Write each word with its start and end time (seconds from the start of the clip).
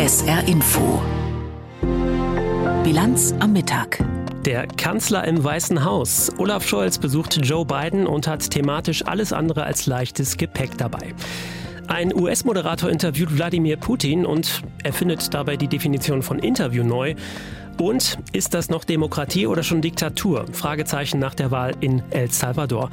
SR 0.00 0.48
Info. 0.48 1.02
Bilanz 2.82 3.34
am 3.38 3.52
Mittag. 3.52 4.02
Der 4.46 4.66
Kanzler 4.66 5.28
im 5.28 5.44
Weißen 5.44 5.84
Haus. 5.84 6.32
Olaf 6.38 6.66
Scholz 6.66 6.96
besucht 6.96 7.38
Joe 7.42 7.66
Biden 7.66 8.06
und 8.06 8.26
hat 8.26 8.48
thematisch 8.48 9.04
alles 9.04 9.34
andere 9.34 9.64
als 9.64 9.84
leichtes 9.84 10.38
Gepäck 10.38 10.78
dabei. 10.78 11.12
Ein 11.86 12.14
US-Moderator 12.14 12.88
interviewt 12.88 13.36
Wladimir 13.36 13.76
Putin 13.76 14.24
und 14.24 14.62
erfindet 14.82 15.34
dabei 15.34 15.58
die 15.58 15.68
Definition 15.68 16.22
von 16.22 16.38
Interview 16.38 16.82
neu. 16.82 17.14
Und 17.78 18.16
ist 18.32 18.54
das 18.54 18.70
noch 18.70 18.84
Demokratie 18.84 19.46
oder 19.46 19.62
schon 19.62 19.82
Diktatur? 19.82 20.46
Fragezeichen 20.52 21.18
nach 21.18 21.34
der 21.34 21.50
Wahl 21.50 21.74
in 21.80 22.02
El 22.08 22.30
Salvador. 22.30 22.88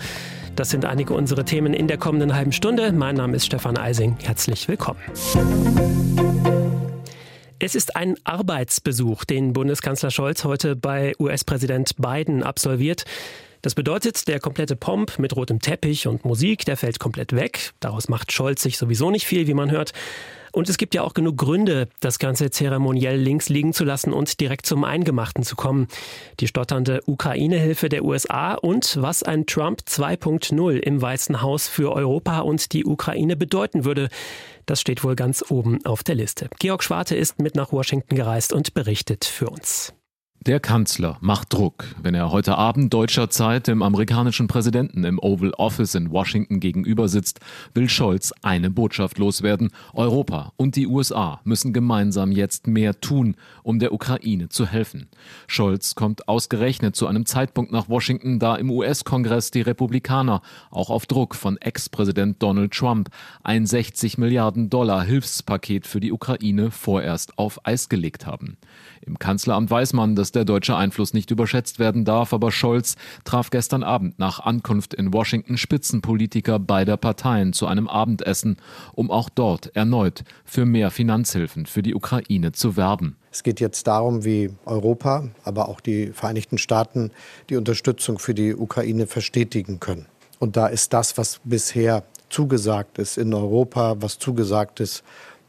Das 0.58 0.72
sind 0.72 0.84
einige 0.84 1.14
unserer 1.14 1.46
Themen 1.46 1.74
in 1.74 1.88
der 1.88 2.00
kommenden 2.00 2.36
halben 2.36 2.52
Stunde. 2.52 2.92
Mein 2.92 3.16
Name 3.16 3.38
ist 3.38 3.46
Stefan 3.46 3.78
Eising. 3.78 4.18
Herzlich 4.22 4.68
willkommen. 4.68 5.00
Es 7.60 7.74
ist 7.74 7.96
ein 7.96 8.16
Arbeitsbesuch, 8.24 9.26
den 9.26 9.52
Bundeskanzler 9.52 10.12
Scholz 10.12 10.44
heute 10.44 10.76
bei 10.76 11.16
US-Präsident 11.20 11.96
Biden 11.98 12.44
absolviert. 12.44 13.06
Das 13.64 13.74
bedeutet, 13.74 14.28
der 14.28 14.40
komplette 14.40 14.76
Pomp 14.76 15.18
mit 15.18 15.36
rotem 15.36 15.60
Teppich 15.60 16.06
und 16.06 16.24
Musik, 16.24 16.66
der 16.66 16.78
fällt 16.78 17.00
komplett 17.00 17.34
weg. 17.34 17.72
Daraus 17.80 18.10
macht 18.10 18.32
Scholz 18.32 18.62
sich 18.62 18.78
sowieso 18.78 19.10
nicht 19.10 19.26
viel, 19.26 19.48
wie 19.48 19.56
man 19.56 19.72
hört. 19.72 19.94
Und 20.58 20.70
es 20.70 20.80
gibt 20.80 20.96
ja 20.96 21.04
auch 21.04 21.14
genug 21.14 21.38
Gründe, 21.38 21.88
das 22.00 22.18
Ganze 22.18 22.50
zeremoniell 22.50 23.16
links 23.16 23.48
liegen 23.48 23.74
zu 23.74 23.84
lassen 23.84 24.12
und 24.12 24.40
direkt 24.40 24.66
zum 24.66 24.86
Eingemachten 24.86 25.44
zu 25.44 25.56
kommen. 25.56 25.88
Die 26.40 26.48
stotternde 26.48 27.02
Ukraine-Hilfe 27.06 27.90
der 27.90 28.04
USA 28.04 28.56
und 28.56 28.98
was 29.00 29.22
ein 29.22 29.46
Trump 29.46 29.82
2.0 29.88 30.78
im 30.78 31.00
Weißen 31.00 31.44
Haus 31.44 31.68
für 31.68 31.92
Europa 31.92 32.40
und 32.40 32.74
die 32.74 32.86
Ukraine 32.86 33.36
bedeuten 33.36 33.86
würde. 33.86 34.10
Das 34.66 34.82
steht 34.82 35.04
wohl 35.04 35.16
ganz 35.16 35.46
oben 35.48 35.86
auf 35.86 36.02
der 36.02 36.16
Liste. 36.16 36.50
Georg 36.58 36.82
Schwarte 36.82 37.16
ist 37.16 37.40
mit 37.40 37.54
nach 37.54 37.72
Washington 37.72 38.16
gereist 38.16 38.52
und 38.52 38.74
berichtet 38.74 39.26
für 39.26 39.52
uns. 39.52 39.94
Der 40.46 40.62
Kanzler 40.62 41.18
macht 41.20 41.52
Druck, 41.52 41.84
wenn 42.02 42.14
er 42.14 42.32
heute 42.32 42.58
Abend 42.58 42.94
deutscher 42.94 43.30
Zeit 43.30 43.68
dem 43.68 43.82
amerikanischen 43.82 44.48
Präsidenten 44.48 45.04
im 45.04 45.20
Oval 45.20 45.52
Office 45.58 45.94
in 45.94 46.12
Washington 46.12 46.62
gegenüber 46.62 47.10
sitzt, 47.10 47.42
will 47.74 47.90
Scholz 47.90 48.34
eine 48.44 48.70
Botschaft 48.70 49.18
loswerden. 49.18 49.72
Europa 49.94 50.54
und 50.56 50.78
die 50.78 50.88
USA 50.88 51.42
müssen 51.44 51.74
gemeinsam 51.74 52.32
jetzt 52.32 52.68
mehr 52.68 53.02
tun, 53.02 53.36
um 53.64 53.80
der 53.80 53.92
Ukraine 53.92 54.48
zu 54.48 54.66
helfen. 54.66 55.10
Scholz 55.48 55.96
kommt 55.96 56.30
ausgerechnet 56.30 56.96
zu 56.96 57.08
einem 57.08 57.26
Zeitpunkt 57.26 57.74
nach 57.74 57.90
Washington, 57.90 58.40
da 58.40 58.56
im 58.56 58.72
US-Kongress 58.72 59.52
die 59.52 59.62
Republikaner 59.62 60.42
auch 60.72 60.90
auf 60.90 61.08
Druck 61.08 61.36
von 61.36 61.58
Ex-Präsident 61.58 62.42
Donald 62.42 62.72
Trump 62.72 63.10
ein 63.44 63.66
60 63.66 64.18
Milliarden 64.18 64.70
Dollar 64.70 65.04
Hilfspaket 65.04 65.88
für 65.88 66.00
die 66.00 66.14
Ukraine 66.14 66.72
vorerst 66.72 67.38
auf 67.38 67.66
Eis 67.66 67.90
gelegt 67.90 68.26
haben. 68.26 68.58
Im 69.02 69.20
Kanzleramt 69.20 69.70
weiß 69.70 69.94
man, 69.94 70.16
dass 70.16 70.27
der 70.32 70.46
deutsche 70.46 70.76
Einfluss 70.76 71.14
nicht 71.14 71.32
überschätzt 71.32 71.80
werden 71.80 72.06
darf, 72.06 72.34
aber 72.34 72.52
Scholz 72.52 72.96
traf 73.24 73.50
gestern 73.50 73.84
Abend 73.84 74.20
nach 74.20 74.40
Ankunft 74.40 74.94
in 74.94 75.14
Washington 75.14 75.58
Spitzenpolitiker 75.58 76.60
beider 76.60 76.98
Parteien 76.98 77.54
zu 77.54 77.68
einem 77.68 77.88
Abendessen, 77.88 78.58
um 78.94 79.12
auch 79.12 79.30
dort 79.30 79.76
erneut 79.76 80.24
für 80.46 80.66
mehr 80.66 80.92
Finanzhilfen 80.92 81.66
für 81.66 81.84
die 81.84 81.96
Ukraine 81.96 82.52
zu 82.52 82.78
werben. 82.78 83.16
Es 83.32 83.44
geht 83.44 83.60
jetzt 83.60 83.88
darum, 83.88 84.26
wie 84.26 84.50
Europa, 84.66 85.28
aber 85.44 85.70
auch 85.70 85.80
die 85.80 86.08
Vereinigten 86.08 86.58
Staaten 86.58 87.12
die 87.50 87.56
Unterstützung 87.56 88.20
für 88.20 88.34
die 88.34 88.56
Ukraine 88.56 89.08
verstetigen 89.08 89.80
können. 89.80 90.08
Und 90.40 90.58
da 90.58 90.68
ist 90.68 90.94
das, 90.94 91.18
was 91.18 91.40
bisher 91.44 92.04
zugesagt 92.30 92.98
ist 93.00 93.18
in 93.18 93.34
Europa, 93.34 93.96
was 94.00 94.20
zugesagt 94.20 94.80
ist, 94.80 95.04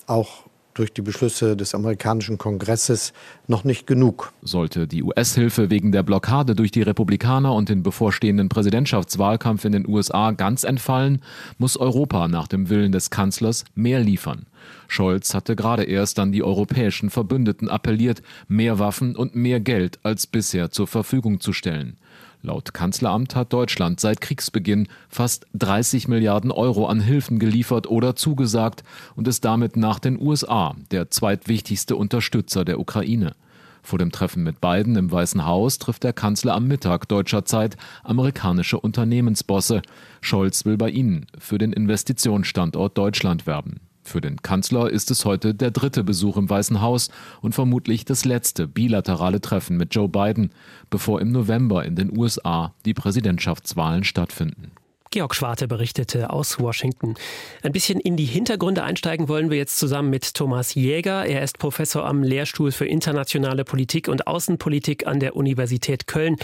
auch 0.06 0.47
durch 0.78 0.92
die 0.92 1.02
Beschlüsse 1.02 1.56
des 1.56 1.74
amerikanischen 1.74 2.38
Kongresses 2.38 3.12
noch 3.46 3.64
nicht 3.64 3.86
genug. 3.86 4.32
Sollte 4.42 4.86
die 4.86 5.02
US-Hilfe 5.02 5.70
wegen 5.70 5.92
der 5.92 6.02
Blockade 6.02 6.54
durch 6.54 6.70
die 6.70 6.82
Republikaner 6.82 7.52
und 7.54 7.68
den 7.68 7.82
bevorstehenden 7.82 8.48
Präsidentschaftswahlkampf 8.48 9.64
in 9.64 9.72
den 9.72 9.88
USA 9.88 10.30
ganz 10.30 10.64
entfallen, 10.64 11.22
muss 11.58 11.76
Europa 11.76 12.28
nach 12.28 12.48
dem 12.48 12.68
Willen 12.68 12.92
des 12.92 13.10
Kanzlers 13.10 13.64
mehr 13.74 14.00
liefern. 14.00 14.46
Scholz 14.86 15.34
hatte 15.34 15.56
gerade 15.56 15.84
erst 15.84 16.18
an 16.18 16.32
die 16.32 16.42
europäischen 16.42 17.10
Verbündeten 17.10 17.68
appelliert, 17.68 18.22
mehr 18.48 18.78
Waffen 18.78 19.16
und 19.16 19.34
mehr 19.34 19.60
Geld 19.60 19.98
als 20.02 20.26
bisher 20.26 20.70
zur 20.70 20.86
Verfügung 20.86 21.40
zu 21.40 21.52
stellen. 21.52 21.96
Laut 22.42 22.72
Kanzleramt 22.72 23.34
hat 23.34 23.52
Deutschland 23.52 23.98
seit 23.98 24.20
Kriegsbeginn 24.20 24.88
fast 25.08 25.46
30 25.54 26.06
Milliarden 26.06 26.52
Euro 26.52 26.86
an 26.86 27.00
Hilfen 27.00 27.38
geliefert 27.38 27.88
oder 27.88 28.14
zugesagt 28.14 28.84
und 29.16 29.26
ist 29.26 29.44
damit 29.44 29.76
nach 29.76 29.98
den 29.98 30.20
USA 30.20 30.76
der 30.92 31.10
zweitwichtigste 31.10 31.96
Unterstützer 31.96 32.64
der 32.64 32.78
Ukraine. 32.78 33.34
Vor 33.82 33.98
dem 33.98 34.12
Treffen 34.12 34.44
mit 34.44 34.60
Biden 34.60 34.96
im 34.96 35.10
Weißen 35.10 35.46
Haus 35.46 35.78
trifft 35.78 36.04
der 36.04 36.12
Kanzler 36.12 36.54
am 36.54 36.68
Mittag 36.68 37.08
deutscher 37.08 37.44
Zeit 37.44 37.76
amerikanische 38.04 38.78
Unternehmensbosse. 38.78 39.82
Scholz 40.20 40.64
will 40.64 40.76
bei 40.76 40.90
ihnen 40.90 41.26
für 41.38 41.58
den 41.58 41.72
Investitionsstandort 41.72 42.96
Deutschland 42.98 43.46
werben. 43.46 43.80
Für 44.08 44.22
den 44.22 44.40
Kanzler 44.40 44.88
ist 44.88 45.10
es 45.10 45.26
heute 45.26 45.54
der 45.54 45.70
dritte 45.70 46.02
Besuch 46.02 46.38
im 46.38 46.48
Weißen 46.48 46.80
Haus 46.80 47.10
und 47.42 47.54
vermutlich 47.54 48.06
das 48.06 48.24
letzte 48.24 48.66
bilaterale 48.66 49.42
Treffen 49.42 49.76
mit 49.76 49.94
Joe 49.94 50.08
Biden, 50.08 50.50
bevor 50.88 51.20
im 51.20 51.30
November 51.30 51.84
in 51.84 51.94
den 51.94 52.16
USA 52.16 52.72
die 52.86 52.94
Präsidentschaftswahlen 52.94 54.04
stattfinden. 54.04 54.72
Georg 55.10 55.34
Schwarte 55.34 55.68
berichtete 55.68 56.30
aus 56.30 56.58
Washington. 56.58 57.16
Ein 57.62 57.72
bisschen 57.72 58.00
in 58.00 58.16
die 58.16 58.24
Hintergründe 58.24 58.82
einsteigen 58.82 59.28
wollen 59.28 59.50
wir 59.50 59.58
jetzt 59.58 59.78
zusammen 59.78 60.08
mit 60.08 60.32
Thomas 60.34 60.74
Jäger. 60.74 61.26
Er 61.26 61.42
ist 61.42 61.58
Professor 61.58 62.06
am 62.06 62.22
Lehrstuhl 62.22 62.72
für 62.72 62.86
internationale 62.86 63.64
Politik 63.64 64.08
und 64.08 64.26
Außenpolitik 64.26 65.06
an 65.06 65.20
der 65.20 65.36
Universität 65.36 66.06
Köln. 66.06 66.36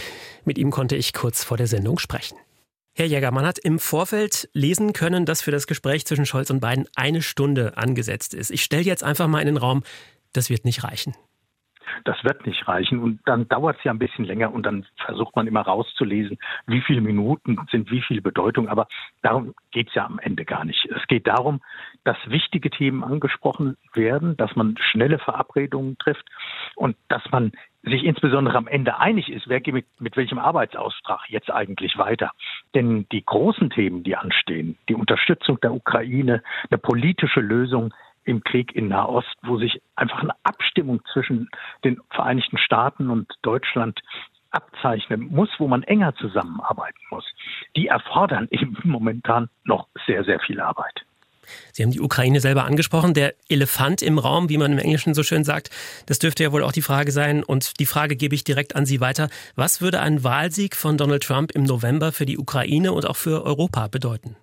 Mit 0.45 0.59
ihm 0.59 0.69
konnte 0.69 0.95
ich 0.95 1.13
kurz 1.13 1.43
vor 1.43 1.57
der 1.57 1.67
Sendung 1.67 1.97
sprechen. 1.97 2.37
Herr 2.97 3.07
Jäger, 3.07 3.31
man 3.31 3.45
hat 3.45 3.59
im 3.59 3.77
Vorfeld 3.77 4.47
lesen 4.53 4.93
können, 4.93 5.25
dass 5.25 5.41
für 5.41 5.51
das 5.51 5.67
Gespräch 5.67 6.05
zwischen 6.05 6.25
Scholz 6.25 6.49
und 6.49 6.61
Biden 6.61 6.87
eine 6.95 7.21
Stunde 7.21 7.75
angesetzt 7.75 8.33
ist. 8.33 8.51
Ich 8.51 8.63
stelle 8.63 8.83
jetzt 8.83 9.03
einfach 9.03 9.27
mal 9.27 9.41
in 9.41 9.47
den 9.47 9.57
Raum, 9.57 9.83
das 10.31 10.49
wird 10.49 10.63
nicht 10.63 10.85
reichen. 10.85 11.13
Das 12.03 12.23
wird 12.23 12.45
nicht 12.45 12.67
reichen 12.67 12.99
und 12.99 13.19
dann 13.25 13.47
dauert 13.47 13.77
es 13.77 13.83
ja 13.83 13.91
ein 13.91 13.99
bisschen 13.99 14.25
länger 14.25 14.53
und 14.53 14.65
dann 14.65 14.85
versucht 14.97 15.35
man 15.35 15.47
immer 15.47 15.61
rauszulesen, 15.61 16.37
wie 16.67 16.81
viele 16.81 17.01
Minuten 17.01 17.57
sind 17.71 17.91
wie 17.91 18.01
viel 18.01 18.21
Bedeutung. 18.21 18.67
Aber 18.69 18.87
darum 19.21 19.53
geht 19.71 19.89
es 19.89 19.95
ja 19.95 20.05
am 20.05 20.19
Ende 20.19 20.45
gar 20.45 20.65
nicht. 20.65 20.85
Es 20.85 21.07
geht 21.07 21.27
darum, 21.27 21.61
dass 22.03 22.17
wichtige 22.27 22.69
Themen 22.69 23.03
angesprochen 23.03 23.77
werden, 23.93 24.37
dass 24.37 24.55
man 24.55 24.75
schnelle 24.79 25.19
Verabredungen 25.19 25.97
trifft 25.97 26.25
und 26.75 26.95
dass 27.07 27.23
man 27.31 27.51
sich 27.85 28.03
insbesondere 28.03 28.57
am 28.57 28.67
Ende 28.67 28.99
einig 28.99 29.31
ist, 29.31 29.47
wer 29.47 29.61
geht 29.61 29.73
mit, 29.73 29.85
mit 29.99 30.17
welchem 30.17 30.39
Arbeitsauftrag 30.39 31.29
jetzt 31.29 31.51
eigentlich 31.51 31.97
weiter. 31.97 32.31
Denn 32.73 33.07
die 33.11 33.23
großen 33.23 33.69
Themen, 33.69 34.03
die 34.03 34.15
anstehen, 34.15 34.77
die 34.89 34.95
Unterstützung 34.95 35.59
der 35.61 35.73
Ukraine, 35.73 36.41
eine 36.69 36.77
politische 36.79 37.41
Lösung 37.41 37.93
im 38.25 38.43
Krieg 38.43 38.75
in 38.75 38.89
Nahost, 38.89 39.35
wo 39.43 39.57
sich 39.57 39.81
einfach 39.95 40.19
eine 40.19 40.33
Abstimmung 40.43 41.01
zwischen 41.13 41.49
den 41.83 41.99
Vereinigten 42.09 42.57
Staaten 42.57 43.09
und 43.09 43.31
Deutschland 43.41 44.01
abzeichnen 44.51 45.21
muss, 45.31 45.49
wo 45.57 45.67
man 45.67 45.83
enger 45.83 46.15
zusammenarbeiten 46.15 46.99
muss, 47.09 47.25
die 47.75 47.87
erfordern 47.87 48.47
eben 48.51 48.77
momentan 48.83 49.49
noch 49.63 49.87
sehr, 50.07 50.23
sehr 50.23 50.39
viel 50.39 50.59
Arbeit. 50.59 51.05
Sie 51.71 51.83
haben 51.83 51.91
die 51.91 52.01
Ukraine 52.01 52.39
selber 52.39 52.65
angesprochen. 52.65 53.13
Der 53.13 53.35
Elefant 53.49 54.01
im 54.01 54.17
Raum, 54.17 54.49
wie 54.49 54.57
man 54.57 54.71
im 54.71 54.79
Englischen 54.79 55.13
so 55.13 55.21
schön 55.21 55.43
sagt, 55.43 55.69
das 56.07 56.17
dürfte 56.17 56.43
ja 56.43 56.51
wohl 56.51 56.63
auch 56.63 56.71
die 56.71 56.81
Frage 56.81 57.11
sein. 57.11 57.43
Und 57.43 57.79
die 57.79 57.85
Frage 57.85 58.15
gebe 58.15 58.33
ich 58.33 58.43
direkt 58.43 58.75
an 58.75 58.87
Sie 58.87 58.99
weiter. 58.99 59.29
Was 59.55 59.79
würde 59.79 60.01
ein 60.01 60.23
Wahlsieg 60.23 60.75
von 60.75 60.97
Donald 60.97 61.23
Trump 61.23 61.51
im 61.51 61.63
November 61.63 62.11
für 62.11 62.25
die 62.25 62.39
Ukraine 62.39 62.93
und 62.93 63.05
auch 63.05 63.15
für 63.15 63.45
Europa 63.45 63.87
bedeuten? 63.87 64.35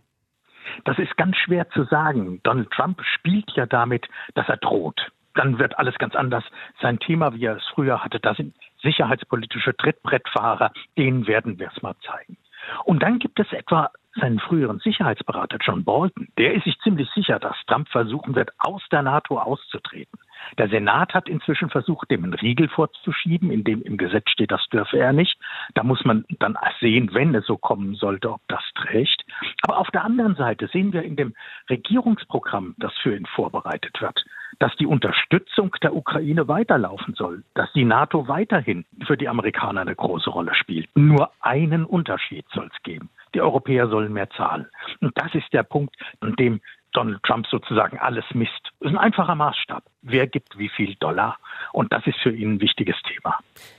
Das 0.84 0.98
ist 0.98 1.16
ganz 1.16 1.36
schwer 1.36 1.68
zu 1.70 1.84
sagen. 1.84 2.40
Donald 2.42 2.70
Trump 2.70 3.02
spielt 3.04 3.50
ja 3.52 3.66
damit, 3.66 4.08
dass 4.34 4.48
er 4.48 4.56
droht. 4.56 5.10
Dann 5.34 5.58
wird 5.58 5.78
alles 5.78 5.96
ganz 5.98 6.14
anders. 6.14 6.44
Sein 6.80 6.98
Thema, 6.98 7.34
wie 7.34 7.44
er 7.46 7.56
es 7.56 7.66
früher 7.74 8.04
hatte, 8.04 8.20
da 8.20 8.34
sind 8.34 8.54
sicherheitspolitische 8.82 9.76
Trittbrettfahrer. 9.76 10.72
Denen 10.98 11.26
werden 11.26 11.58
wir 11.58 11.70
es 11.74 11.82
mal 11.82 11.94
zeigen. 12.06 12.36
Und 12.84 13.02
dann 13.02 13.18
gibt 13.18 13.40
es 13.40 13.52
etwa 13.52 13.90
seinen 14.14 14.38
früheren 14.38 14.78
Sicherheitsberater 14.78 15.58
John 15.60 15.84
Bolton. 15.84 16.28
Der 16.36 16.54
ist 16.54 16.64
sich 16.64 16.78
ziemlich 16.80 17.08
sicher, 17.14 17.38
dass 17.38 17.56
Trump 17.66 17.88
versuchen 17.88 18.34
wird, 18.34 18.50
aus 18.58 18.82
der 18.92 19.02
NATO 19.02 19.38
auszutreten. 19.38 20.18
Der 20.58 20.68
Senat 20.68 21.14
hat 21.14 21.28
inzwischen 21.28 21.70
versucht, 21.70 22.10
dem 22.10 22.24
einen 22.24 22.34
Riegel 22.34 22.68
vorzuschieben, 22.68 23.50
in 23.50 23.64
dem 23.64 23.82
im 23.82 23.96
Gesetz 23.96 24.30
steht, 24.30 24.50
das 24.50 24.66
dürfe 24.72 24.98
er 24.98 25.12
nicht. 25.12 25.38
Da 25.74 25.82
muss 25.82 26.04
man 26.04 26.24
dann 26.38 26.56
sehen, 26.80 27.10
wenn 27.12 27.34
es 27.34 27.46
so 27.46 27.56
kommen 27.56 27.94
sollte, 27.94 28.32
ob 28.32 28.40
das 28.48 28.62
trägt. 28.74 29.24
Aber 29.62 29.78
auf 29.78 29.90
der 29.90 30.04
anderen 30.04 30.34
Seite 30.34 30.68
sehen 30.68 30.92
wir 30.92 31.02
in 31.02 31.16
dem 31.16 31.34
Regierungsprogramm, 31.70 32.74
das 32.78 32.92
für 33.02 33.16
ihn 33.16 33.26
vorbereitet 33.26 34.00
wird, 34.00 34.24
dass 34.58 34.74
die 34.76 34.86
Unterstützung 34.86 35.74
der 35.82 35.94
Ukraine 35.94 36.48
weiterlaufen 36.48 37.14
soll, 37.14 37.44
dass 37.54 37.72
die 37.72 37.84
NATO 37.84 38.28
weiterhin 38.28 38.84
für 39.06 39.16
die 39.16 39.28
Amerikaner 39.28 39.80
eine 39.82 39.94
große 39.94 40.30
Rolle 40.30 40.54
spielt. 40.54 40.88
Nur 40.94 41.30
einen 41.40 41.84
Unterschied 41.84 42.44
soll 42.52 42.68
es 42.72 42.82
geben. 42.82 43.10
Die 43.34 43.40
Europäer 43.40 43.88
sollen 43.88 44.12
mehr 44.12 44.28
zahlen. 44.30 44.66
Und 45.00 45.12
das 45.16 45.34
ist 45.34 45.52
der 45.52 45.62
Punkt, 45.62 45.96
an 46.20 46.36
dem 46.36 46.60
Donald 46.92 47.22
Trump 47.22 47.46
sozusagen 47.46 47.98
alles 47.98 48.24
misst. 48.34 48.70
Das 48.80 48.90
ist 48.90 48.96
ein 48.96 48.98
einfacher 48.98 49.34
Maßstab. 49.34 49.82
Wer 50.02 50.26
gibt 50.26 50.58
wie 50.58 50.68
viel 50.68 50.94
Dollar? 50.96 51.38
Und 51.72 51.92
das 51.92 52.06
ist 52.06 52.18
für 52.22 52.30
ihn 52.30 52.54
ein 52.54 52.60
wichtiges 52.60 52.96
Thema. 53.02 53.38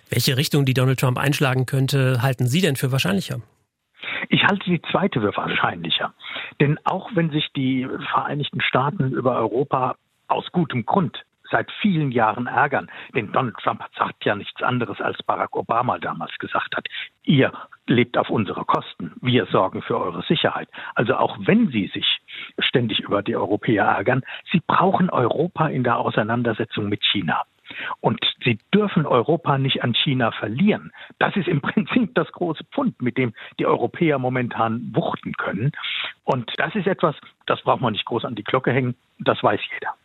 Welche 0.10 0.38
Richtung 0.38 0.66
die 0.66 0.74
Donald 0.74 1.00
Trump 1.00 1.18
einschlagen 1.18 1.66
könnte, 1.66 2.22
halten 2.22 2.48
Sie 2.48 2.62
denn 2.62 2.76
für 2.76 2.92
wahrscheinlicher? 2.92 3.42
Ich 4.30 4.44
halte 4.44 4.66
die 4.66 4.82
zweite 4.92 5.22
für 5.22 5.36
wahrscheinlicher. 5.36 6.14
Denn 6.60 6.80
auch 6.84 7.10
wenn 7.14 7.30
sich 7.30 7.48
die 7.56 7.88
Vereinigten 8.12 8.62
Staaten 8.62 9.12
über 9.12 9.36
Europa 9.36 9.96
aus 10.28 10.52
gutem 10.52 10.86
Grund 10.86 11.24
seit 11.54 11.72
vielen 11.82 12.12
Jahren 12.12 12.48
ärgern. 12.48 12.90
Denn 13.16 13.32
Donald 13.32 13.56
Trump 13.58 13.84
sagt 13.96 14.26
ja 14.26 14.36
nichts 14.36 14.62
anderes, 14.64 15.00
als 15.00 15.22
Barack 15.24 15.56
Obama 15.56 16.00
damals 16.00 16.36
gesagt 16.40 16.76
hat. 16.76 16.88
Ihr 17.24 17.54
lebt 17.86 18.18
auf 18.18 18.30
unsere 18.30 18.66
Kosten. 18.66 19.14
Wir 19.22 19.46
sorgen 19.46 19.84
für 19.84 20.00
eure 20.00 20.24
Sicherheit. 20.24 20.68
Also 20.96 21.16
auch 21.16 21.38
wenn 21.40 21.68
Sie 21.68 21.88
sich 21.94 22.20
ständig 22.58 23.02
über 23.02 23.22
die 23.22 23.36
Europäer 23.36 23.86
ärgern, 23.86 24.24
Sie 24.52 24.62
brauchen 24.66 25.10
Europa 25.12 25.68
in 25.68 25.84
der 25.84 25.98
Auseinandersetzung 26.00 26.90
mit 26.90 27.04
China. 27.06 27.44
Und 28.02 28.20
sie 28.44 28.60
dürfen 28.74 29.06
Europa 29.06 29.58
nicht 29.58 29.84
an 29.84 29.94
China 29.94 30.32
verlieren. 30.32 30.92
Das 31.20 31.36
ist 31.36 31.48
im 31.48 31.62
Prinzip 31.62 32.14
das 32.16 32.32
große 32.32 32.64
Pfund, 32.66 33.02
mit 33.02 33.18
dem 33.18 33.34
die 33.60 33.66
Europäer 33.66 34.20
momentan 34.20 34.92
wuchten 34.94 35.34
können. 35.34 35.72
Und 36.24 36.52
das 36.58 36.76
ist 36.76 36.88
etwas, 36.88 37.16
das 37.46 37.62
braucht 37.62 37.82
man 37.82 37.94
nicht 37.94 38.06
groß 38.06 38.26
an 38.26 38.36
die 38.36 38.44
Glocke 38.44 38.72
hängen. 38.72 38.96
Das 39.20 39.42
weiß 39.42 39.62
jeder. 39.74 39.96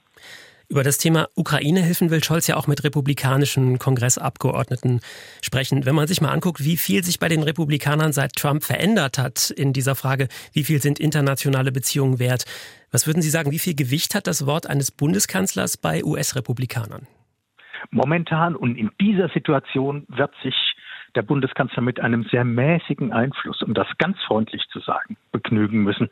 Über 0.71 0.83
das 0.83 0.99
Thema 0.99 1.29
Ukraine-Hilfen 1.35 2.11
will 2.11 2.23
Scholz 2.23 2.47
ja 2.47 2.57
auch 2.57 2.67
mit 2.67 2.85
republikanischen 2.85 3.79
Kongressabgeordneten 3.79 5.01
sprechen. 5.41 5.87
Wenn 5.87 5.95
man 5.95 6.07
sich 6.07 6.21
mal 6.21 6.31
anguckt, 6.31 6.63
wie 6.63 6.77
viel 6.77 7.03
sich 7.03 7.19
bei 7.19 7.29
den 7.29 7.43
Republikanern 7.43 8.13
seit 8.13 8.35
Trump 8.35 8.63
verändert 8.63 9.17
hat 9.17 9.49
in 9.49 9.73
dieser 9.73 9.95
Frage, 9.95 10.29
wie 10.53 10.65
viel 10.65 10.83
sind 10.83 11.01
internationale 11.01 11.73
Beziehungen 11.73 12.19
wert, 12.19 12.45
was 12.93 13.07
würden 13.07 13.23
Sie 13.23 13.31
sagen, 13.31 13.51
wie 13.51 13.59
viel 13.59 13.75
Gewicht 13.75 14.15
hat 14.15 14.27
das 14.27 14.45
Wort 14.45 14.69
eines 14.69 14.91
Bundeskanzlers 14.91 15.79
bei 15.79 16.05
US-Republikanern? 16.05 17.07
Momentan 17.91 18.55
und 18.55 18.77
in 18.77 18.91
dieser 19.01 19.31
Situation 19.31 20.05
wird 20.09 20.35
sich 20.43 20.55
der 21.15 21.23
Bundeskanzler 21.23 21.83
mit 21.83 21.99
einem 21.99 22.25
sehr 22.25 22.45
mäßigen 22.45 23.15
Einfluss, 23.15 23.63
um 23.63 23.73
das 23.73 23.87
ganz 23.97 24.19
freundlich 24.27 24.63
zu 24.71 24.81
sagen, 24.81 25.17
begnügen 25.33 25.83
müssen. 25.83 26.11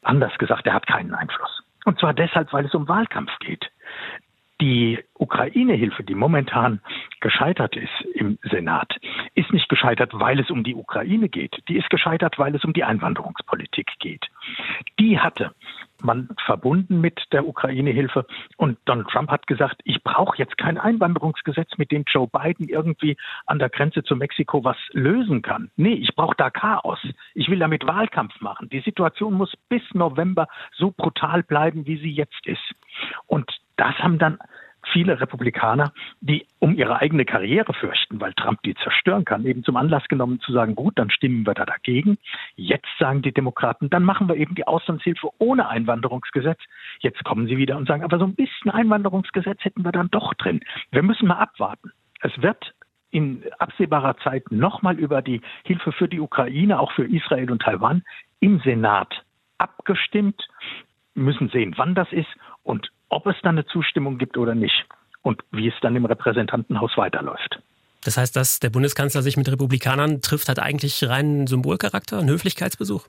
Anders 0.00 0.32
gesagt, 0.38 0.66
er 0.66 0.72
hat 0.72 0.86
keinen 0.86 1.12
Einfluss. 1.14 1.62
Und 1.84 1.98
zwar 1.98 2.14
deshalb, 2.14 2.52
weil 2.52 2.64
es 2.64 2.74
um 2.74 2.88
Wahlkampf 2.88 3.30
geht. 3.40 3.70
Die 4.60 4.98
Ukraine-Hilfe, 5.14 6.02
die 6.02 6.14
momentan 6.14 6.80
gescheitert 7.20 7.76
ist 7.76 8.02
im 8.14 8.38
Senat, 8.42 8.94
ist 9.34 9.52
nicht 9.52 9.68
gescheitert, 9.68 10.12
weil 10.14 10.38
es 10.38 10.50
um 10.50 10.64
die 10.64 10.74
Ukraine 10.74 11.28
geht. 11.28 11.56
Die 11.68 11.78
ist 11.78 11.88
gescheitert, 11.88 12.38
weil 12.38 12.54
es 12.54 12.64
um 12.64 12.72
die 12.72 12.84
Einwanderungspolitik 12.84 13.90
geht. 14.00 14.26
Die 14.98 15.18
hatte 15.18 15.52
man 16.02 16.28
verbunden 16.44 17.00
mit 17.00 17.20
der 17.32 17.46
Ukraine-Hilfe. 17.46 18.26
Und 18.56 18.78
Donald 18.84 19.08
Trump 19.08 19.30
hat 19.30 19.46
gesagt, 19.46 19.80
ich 19.84 20.02
brauche 20.02 20.36
jetzt 20.38 20.56
kein 20.58 20.78
Einwanderungsgesetz, 20.78 21.76
mit 21.76 21.90
dem 21.90 22.04
Joe 22.06 22.28
Biden 22.28 22.68
irgendwie 22.68 23.16
an 23.46 23.58
der 23.58 23.68
Grenze 23.68 24.02
zu 24.02 24.16
Mexiko 24.16 24.64
was 24.64 24.76
lösen 24.92 25.42
kann. 25.42 25.70
Nee, 25.76 25.94
ich 25.94 26.14
brauche 26.14 26.36
da 26.36 26.50
Chaos. 26.50 26.98
Ich 27.34 27.48
will 27.48 27.58
damit 27.58 27.86
Wahlkampf 27.86 28.40
machen. 28.40 28.68
Die 28.70 28.80
Situation 28.80 29.34
muss 29.34 29.52
bis 29.68 29.82
November 29.92 30.48
so 30.74 30.90
brutal 30.90 31.42
bleiben, 31.42 31.86
wie 31.86 31.98
sie 31.98 32.12
jetzt 32.12 32.46
ist. 32.46 32.74
Und 33.26 33.50
das 33.80 33.98
haben 33.98 34.18
dann 34.18 34.38
viele 34.92 35.20
Republikaner, 35.20 35.92
die 36.20 36.46
um 36.58 36.74
ihre 36.74 37.00
eigene 37.00 37.24
Karriere 37.24 37.72
fürchten, 37.74 38.20
weil 38.20 38.32
Trump 38.34 38.62
die 38.62 38.74
zerstören 38.74 39.24
kann, 39.24 39.44
eben 39.44 39.62
zum 39.62 39.76
Anlass 39.76 40.06
genommen 40.08 40.40
zu 40.40 40.52
sagen, 40.52 40.74
gut, 40.74 40.98
dann 40.98 41.10
stimmen 41.10 41.46
wir 41.46 41.54
da 41.54 41.64
dagegen. 41.64 42.18
Jetzt 42.56 42.88
sagen 42.98 43.22
die 43.22 43.32
Demokraten, 43.32 43.90
dann 43.90 44.04
machen 44.04 44.28
wir 44.28 44.36
eben 44.36 44.54
die 44.54 44.66
Auslandshilfe 44.66 45.28
ohne 45.38 45.68
Einwanderungsgesetz. 45.68 46.58
Jetzt 47.00 47.24
kommen 47.24 47.46
sie 47.46 47.56
wieder 47.56 47.76
und 47.76 47.86
sagen, 47.86 48.04
aber 48.04 48.18
so 48.18 48.24
ein 48.24 48.34
bisschen 48.34 48.70
Einwanderungsgesetz 48.70 49.64
hätten 49.64 49.84
wir 49.84 49.92
dann 49.92 50.10
doch 50.10 50.34
drin. 50.34 50.60
Wir 50.90 51.02
müssen 51.02 51.28
mal 51.28 51.38
abwarten. 51.38 51.92
Es 52.20 52.32
wird 52.42 52.74
in 53.10 53.44
absehbarer 53.58 54.16
Zeit 54.18 54.50
nochmal 54.52 54.98
über 54.98 55.20
die 55.20 55.40
Hilfe 55.64 55.92
für 55.92 56.08
die 56.08 56.20
Ukraine, 56.20 56.78
auch 56.78 56.92
für 56.92 57.06
Israel 57.06 57.50
und 57.50 57.62
Taiwan 57.62 58.02
im 58.40 58.60
Senat 58.60 59.24
abgestimmt. 59.58 60.48
Wir 61.14 61.24
müssen 61.24 61.48
sehen, 61.48 61.74
wann 61.76 61.94
das 61.94 62.10
ist 62.12 62.28
und 62.62 62.90
ob 63.10 63.26
es 63.26 63.36
dann 63.42 63.56
eine 63.56 63.66
Zustimmung 63.66 64.18
gibt 64.18 64.38
oder 64.38 64.54
nicht 64.54 64.86
und 65.22 65.42
wie 65.50 65.68
es 65.68 65.74
dann 65.82 65.94
im 65.96 66.06
Repräsentantenhaus 66.06 66.96
weiterläuft. 66.96 67.60
Das 68.04 68.16
heißt, 68.16 68.34
dass 68.34 68.60
der 68.60 68.70
Bundeskanzler 68.70 69.20
sich 69.20 69.36
mit 69.36 69.50
Republikanern 69.50 70.22
trifft, 70.22 70.48
hat 70.48 70.58
eigentlich 70.58 71.06
reinen 71.06 71.46
Symbolcharakter, 71.46 72.18
einen 72.18 72.30
Höflichkeitsbesuch? 72.30 73.06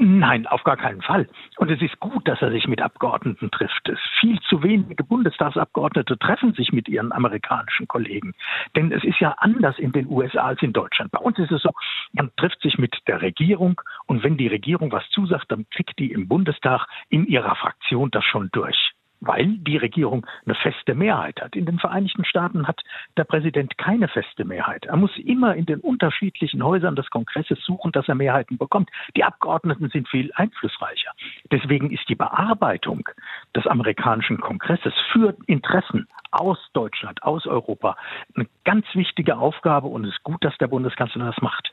Nein, 0.00 0.46
auf 0.46 0.62
gar 0.62 0.76
keinen 0.76 1.02
Fall. 1.02 1.26
Und 1.56 1.72
es 1.72 1.82
ist 1.82 1.98
gut, 1.98 2.28
dass 2.28 2.40
er 2.40 2.52
sich 2.52 2.68
mit 2.68 2.80
Abgeordneten 2.80 3.50
trifft. 3.50 3.88
Es 3.88 3.98
viel 4.20 4.38
zu 4.48 4.62
wenige 4.62 5.02
Bundestagsabgeordnete 5.02 6.16
treffen 6.18 6.54
sich 6.54 6.70
mit 6.70 6.88
ihren 6.88 7.10
amerikanischen 7.10 7.88
Kollegen. 7.88 8.32
Denn 8.76 8.92
es 8.92 9.02
ist 9.02 9.18
ja 9.18 9.34
anders 9.38 9.76
in 9.76 9.90
den 9.90 10.06
USA 10.06 10.46
als 10.46 10.62
in 10.62 10.72
Deutschland. 10.72 11.10
Bei 11.10 11.18
uns 11.18 11.36
ist 11.40 11.50
es 11.50 11.62
so, 11.62 11.70
man 12.12 12.30
trifft 12.36 12.60
sich 12.62 12.78
mit 12.78 12.96
der 13.08 13.22
Regierung 13.22 13.80
und 14.06 14.22
wenn 14.22 14.36
die 14.36 14.46
Regierung 14.46 14.92
was 14.92 15.02
zusagt, 15.10 15.50
dann 15.50 15.66
kriegt 15.70 15.98
die 15.98 16.12
im 16.12 16.28
Bundestag 16.28 16.86
in 17.08 17.26
ihrer 17.26 17.56
Fraktion 17.56 18.12
das 18.12 18.24
schon 18.24 18.50
durch 18.52 18.92
weil 19.20 19.56
die 19.58 19.76
Regierung 19.76 20.26
eine 20.44 20.54
feste 20.54 20.94
Mehrheit 20.94 21.40
hat. 21.40 21.56
In 21.56 21.66
den 21.66 21.78
Vereinigten 21.78 22.24
Staaten 22.24 22.66
hat 22.66 22.82
der 23.16 23.24
Präsident 23.24 23.78
keine 23.78 24.08
feste 24.08 24.44
Mehrheit. 24.44 24.86
Er 24.86 24.96
muss 24.96 25.16
immer 25.18 25.54
in 25.54 25.66
den 25.66 25.80
unterschiedlichen 25.80 26.62
Häusern 26.62 26.96
des 26.96 27.10
Kongresses 27.10 27.58
suchen, 27.64 27.92
dass 27.92 28.08
er 28.08 28.14
Mehrheiten 28.14 28.58
bekommt. 28.58 28.90
Die 29.16 29.24
Abgeordneten 29.24 29.88
sind 29.90 30.08
viel 30.08 30.30
einflussreicher. 30.34 31.12
Deswegen 31.50 31.90
ist 31.90 32.08
die 32.08 32.14
Bearbeitung 32.14 33.08
des 33.54 33.66
amerikanischen 33.66 34.40
Kongresses 34.40 34.94
für 35.12 35.36
Interessen 35.46 36.06
aus 36.30 36.58
Deutschland, 36.72 37.22
aus 37.22 37.46
Europa 37.46 37.96
eine 38.34 38.46
ganz 38.64 38.86
wichtige 38.94 39.38
Aufgabe 39.38 39.88
und 39.88 40.04
es 40.04 40.14
ist 40.14 40.22
gut, 40.22 40.44
dass 40.44 40.56
der 40.58 40.68
Bundeskanzler 40.68 41.24
das 41.24 41.40
macht. 41.40 41.72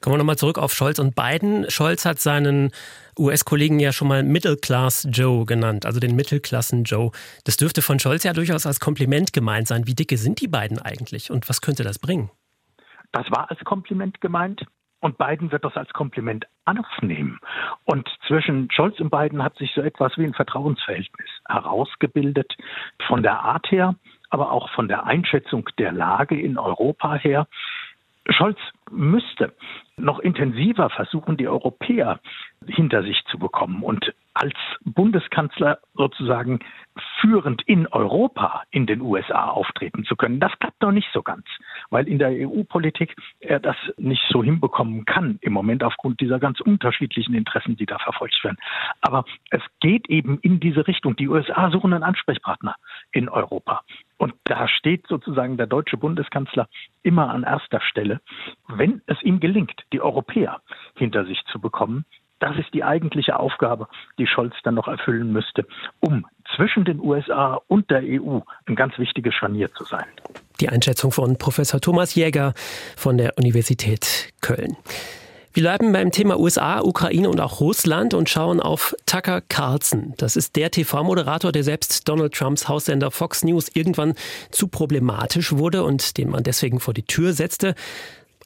Kommen 0.00 0.14
wir 0.14 0.18
nochmal 0.18 0.36
zurück 0.36 0.58
auf 0.58 0.72
Scholz 0.72 0.98
und 0.98 1.14
Biden. 1.14 1.70
Scholz 1.70 2.04
hat 2.04 2.18
seinen 2.18 2.70
US-Kollegen 3.18 3.80
ja 3.80 3.92
schon 3.92 4.08
mal 4.08 4.22
Middle 4.22 4.56
Class 4.56 5.06
Joe 5.10 5.44
genannt, 5.44 5.86
also 5.86 6.00
den 6.00 6.16
Mittelklassen 6.16 6.84
Joe. 6.84 7.10
Das 7.44 7.56
dürfte 7.56 7.82
von 7.82 7.98
Scholz 7.98 8.24
ja 8.24 8.32
durchaus 8.32 8.66
als 8.66 8.80
Kompliment 8.80 9.32
gemeint 9.32 9.68
sein. 9.68 9.86
Wie 9.86 9.94
dicke 9.94 10.16
sind 10.16 10.40
die 10.40 10.48
beiden 10.48 10.78
eigentlich 10.78 11.30
und 11.30 11.48
was 11.48 11.60
könnte 11.60 11.82
das 11.82 11.98
bringen? 11.98 12.30
Das 13.12 13.30
war 13.30 13.50
als 13.50 13.60
Kompliment 13.60 14.20
gemeint. 14.20 14.64
Und 15.00 15.16
Biden 15.16 15.50
wird 15.50 15.64
das 15.64 15.76
als 15.76 15.90
Kompliment 15.94 16.46
aufnehmen. 16.66 17.40
Und 17.84 18.08
zwischen 18.28 18.70
Scholz 18.70 19.00
und 19.00 19.10
Biden 19.10 19.42
hat 19.42 19.56
sich 19.56 19.72
so 19.74 19.80
etwas 19.80 20.12
wie 20.18 20.24
ein 20.24 20.34
Vertrauensverhältnis 20.34 21.28
herausgebildet, 21.48 22.54
von 23.08 23.22
der 23.22 23.40
Art 23.40 23.70
her, 23.70 23.94
aber 24.28 24.52
auch 24.52 24.68
von 24.70 24.88
der 24.88 25.04
Einschätzung 25.04 25.68
der 25.78 25.92
Lage 25.92 26.38
in 26.38 26.58
Europa 26.58 27.14
her. 27.14 27.46
Scholz 28.28 28.58
müsste 28.90 29.54
noch 29.96 30.18
intensiver 30.18 30.90
versuchen, 30.90 31.36
die 31.36 31.48
Europäer 31.48 32.20
hinter 32.66 33.02
sich 33.02 33.22
zu 33.30 33.38
bekommen 33.38 33.82
und 33.82 34.14
als 34.34 34.54
Bundeskanzler 34.84 35.78
sozusagen 35.94 36.60
führend 37.20 37.62
in 37.66 37.86
Europa 37.88 38.62
in 38.70 38.86
den 38.86 39.00
USA 39.00 39.48
auftreten 39.48 40.04
zu 40.04 40.16
können. 40.16 40.40
Das 40.40 40.52
klappt 40.58 40.80
noch 40.82 40.92
nicht 40.92 41.08
so 41.12 41.22
ganz, 41.22 41.44
weil 41.90 42.08
in 42.08 42.18
der 42.18 42.30
EU-Politik 42.30 43.16
er 43.40 43.60
das 43.60 43.76
nicht 43.96 44.22
so 44.30 44.42
hinbekommen 44.42 45.04
kann 45.04 45.38
im 45.40 45.52
Moment 45.52 45.82
aufgrund 45.82 46.20
dieser 46.20 46.38
ganz 46.38 46.60
unterschiedlichen 46.60 47.34
Interessen, 47.34 47.76
die 47.76 47.86
da 47.86 47.98
verfolgt 47.98 48.42
werden. 48.44 48.58
Aber 49.00 49.24
es 49.50 49.62
geht 49.80 50.08
eben 50.08 50.38
in 50.40 50.60
diese 50.60 50.86
Richtung. 50.86 51.16
Die 51.16 51.28
USA 51.28 51.70
suchen 51.70 51.92
einen 51.92 52.04
Ansprechpartner 52.04 52.76
in 53.12 53.28
Europa. 53.28 53.82
Und 54.16 54.34
da 54.44 54.68
steht 54.68 55.06
sozusagen 55.06 55.56
der 55.56 55.66
deutsche 55.66 55.96
Bundeskanzler 55.96 56.68
immer 57.02 57.30
an 57.30 57.42
erster 57.42 57.80
Stelle. 57.80 58.20
Wenn 58.68 59.00
es 59.06 59.20
ihm 59.22 59.40
gelingt, 59.40 59.82
die 59.92 60.00
Europäer 60.00 60.60
hinter 60.94 61.24
sich 61.24 61.40
zu 61.50 61.60
bekommen, 61.60 62.04
das 62.40 62.56
ist 62.56 62.72
die 62.72 62.82
eigentliche 62.82 63.38
Aufgabe, 63.38 63.86
die 64.18 64.26
Scholz 64.26 64.54
dann 64.64 64.74
noch 64.74 64.88
erfüllen 64.88 65.30
müsste, 65.30 65.66
um 66.00 66.26
zwischen 66.56 66.84
den 66.84 66.98
USA 66.98 67.60
und 67.68 67.90
der 67.90 68.02
EU 68.02 68.40
ein 68.66 68.76
ganz 68.76 68.98
wichtiges 68.98 69.34
Scharnier 69.34 69.70
zu 69.72 69.84
sein. 69.84 70.06
Die 70.58 70.70
Einschätzung 70.70 71.12
von 71.12 71.36
Professor 71.36 71.80
Thomas 71.80 72.14
Jäger 72.14 72.54
von 72.96 73.18
der 73.18 73.34
Universität 73.36 74.32
Köln. 74.40 74.76
Wir 75.52 75.64
bleiben 75.64 75.92
beim 75.92 76.12
Thema 76.12 76.38
USA, 76.38 76.80
Ukraine 76.80 77.28
und 77.28 77.40
auch 77.40 77.60
Russland 77.60 78.14
und 78.14 78.30
schauen 78.30 78.60
auf 78.60 78.94
Tucker 79.04 79.40
Carlson. 79.40 80.14
Das 80.16 80.36
ist 80.36 80.54
der 80.54 80.70
TV-Moderator, 80.70 81.50
der 81.50 81.64
selbst 81.64 82.08
Donald 82.08 82.34
Trumps 82.34 82.68
Haussender 82.68 83.10
Fox 83.10 83.42
News 83.42 83.68
irgendwann 83.74 84.14
zu 84.52 84.68
problematisch 84.68 85.52
wurde 85.52 85.82
und 85.82 86.18
den 86.18 86.30
man 86.30 86.44
deswegen 86.44 86.78
vor 86.78 86.94
die 86.94 87.02
Tür 87.02 87.32
setzte. 87.32 87.74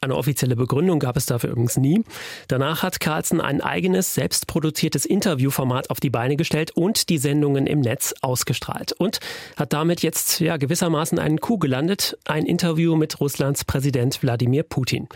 Eine 0.05 0.17
offizielle 0.17 0.55
Begründung 0.55 0.99
gab 0.99 1.17
es 1.17 1.25
dafür 1.25 1.51
übrigens 1.51 1.79
nie. 1.79 2.05
Danach 2.49 2.83
hat 2.83 3.01
Carlson 3.01 3.41
ein 3.41 3.63
eigenes, 3.63 4.13
selbstproduziertes 4.13 5.07
Interviewformat 5.07 5.89
auf 5.89 5.99
die 5.99 6.11
Beine 6.11 6.37
gestellt 6.37 6.73
und 6.73 7.09
die 7.09 7.17
Sendungen 7.17 7.67
im 7.67 7.81
Netz 7.81 8.15
ausgestrahlt. 8.21 8.93
Und 8.93 9.21
hat 9.57 9.73
damit 9.73 10.03
jetzt 10.03 10.41
ja 10.41 10.59
gewissermaßen 10.59 11.19
einen 11.19 11.41
Coup 11.41 11.59
gelandet, 11.59 12.19
ein 12.27 12.45
Interview 12.45 12.97
mit 12.97 13.19
Russlands 13.19 13.65
Präsident 13.65 14.23
Wladimir 14.23 14.63
Putin. 14.63 15.09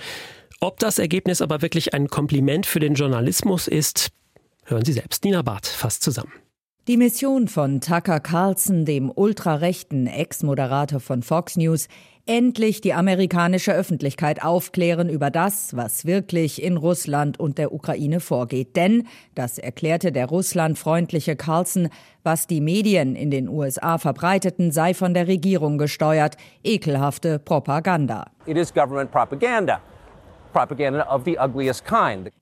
Ob 0.59 0.79
das 0.79 0.99
Ergebnis 0.99 1.43
aber 1.43 1.61
wirklich 1.61 1.93
ein 1.93 2.09
Kompliment 2.09 2.65
für 2.65 2.81
den 2.81 2.95
Journalismus 2.95 3.69
ist, 3.69 4.09
hören 4.65 4.87
Sie 4.87 4.95
selbst. 4.95 5.23
Nina 5.23 5.43
Barth 5.43 5.67
fasst 5.67 6.03
zusammen. 6.03 6.33
Die 6.89 6.97
Mission 6.97 7.49
von 7.49 7.83
Tucker 7.83 8.19
Carlson, 8.21 8.87
dem 8.87 9.13
ultrarechten 9.15 10.07
Ex-Moderator 10.07 11.01
von 11.01 11.23
Fox 11.23 11.59
News, 11.59 11.89
endlich 12.29 12.81
die 12.83 12.93
amerikanische 12.93 13.73
Öffentlichkeit 13.73 14.45
aufklären 14.45 15.09
über 15.09 15.31
das, 15.31 15.75
was 15.75 16.05
wirklich 16.05 16.63
in 16.63 16.77
Russland 16.77 17.41
und 17.41 17.59
der 17.59 17.73
Ukraine 17.73 18.21
vorgeht. 18.21 18.77
Denn, 18.77 19.09
das 19.35 19.59
erklärte 19.59 20.13
der 20.13 20.27
russlandfreundliche 20.27 21.37
Carlson, 21.37 21.89
was 22.23 22.47
die 22.47 22.61
Medien 22.61 23.17
in 23.17 23.31
den 23.31 23.49
USA 23.49 23.97
verbreiteten, 23.97 24.71
sei 24.71 24.93
von 24.93 25.15
der 25.15 25.27
Regierung 25.27 25.79
gesteuert, 25.79 26.37
ekelhafte 26.63 27.39
Propaganda. 27.39 28.27
It 28.47 28.59
is 28.59 28.73
government 28.73 29.11
propaganda. 29.11 29.81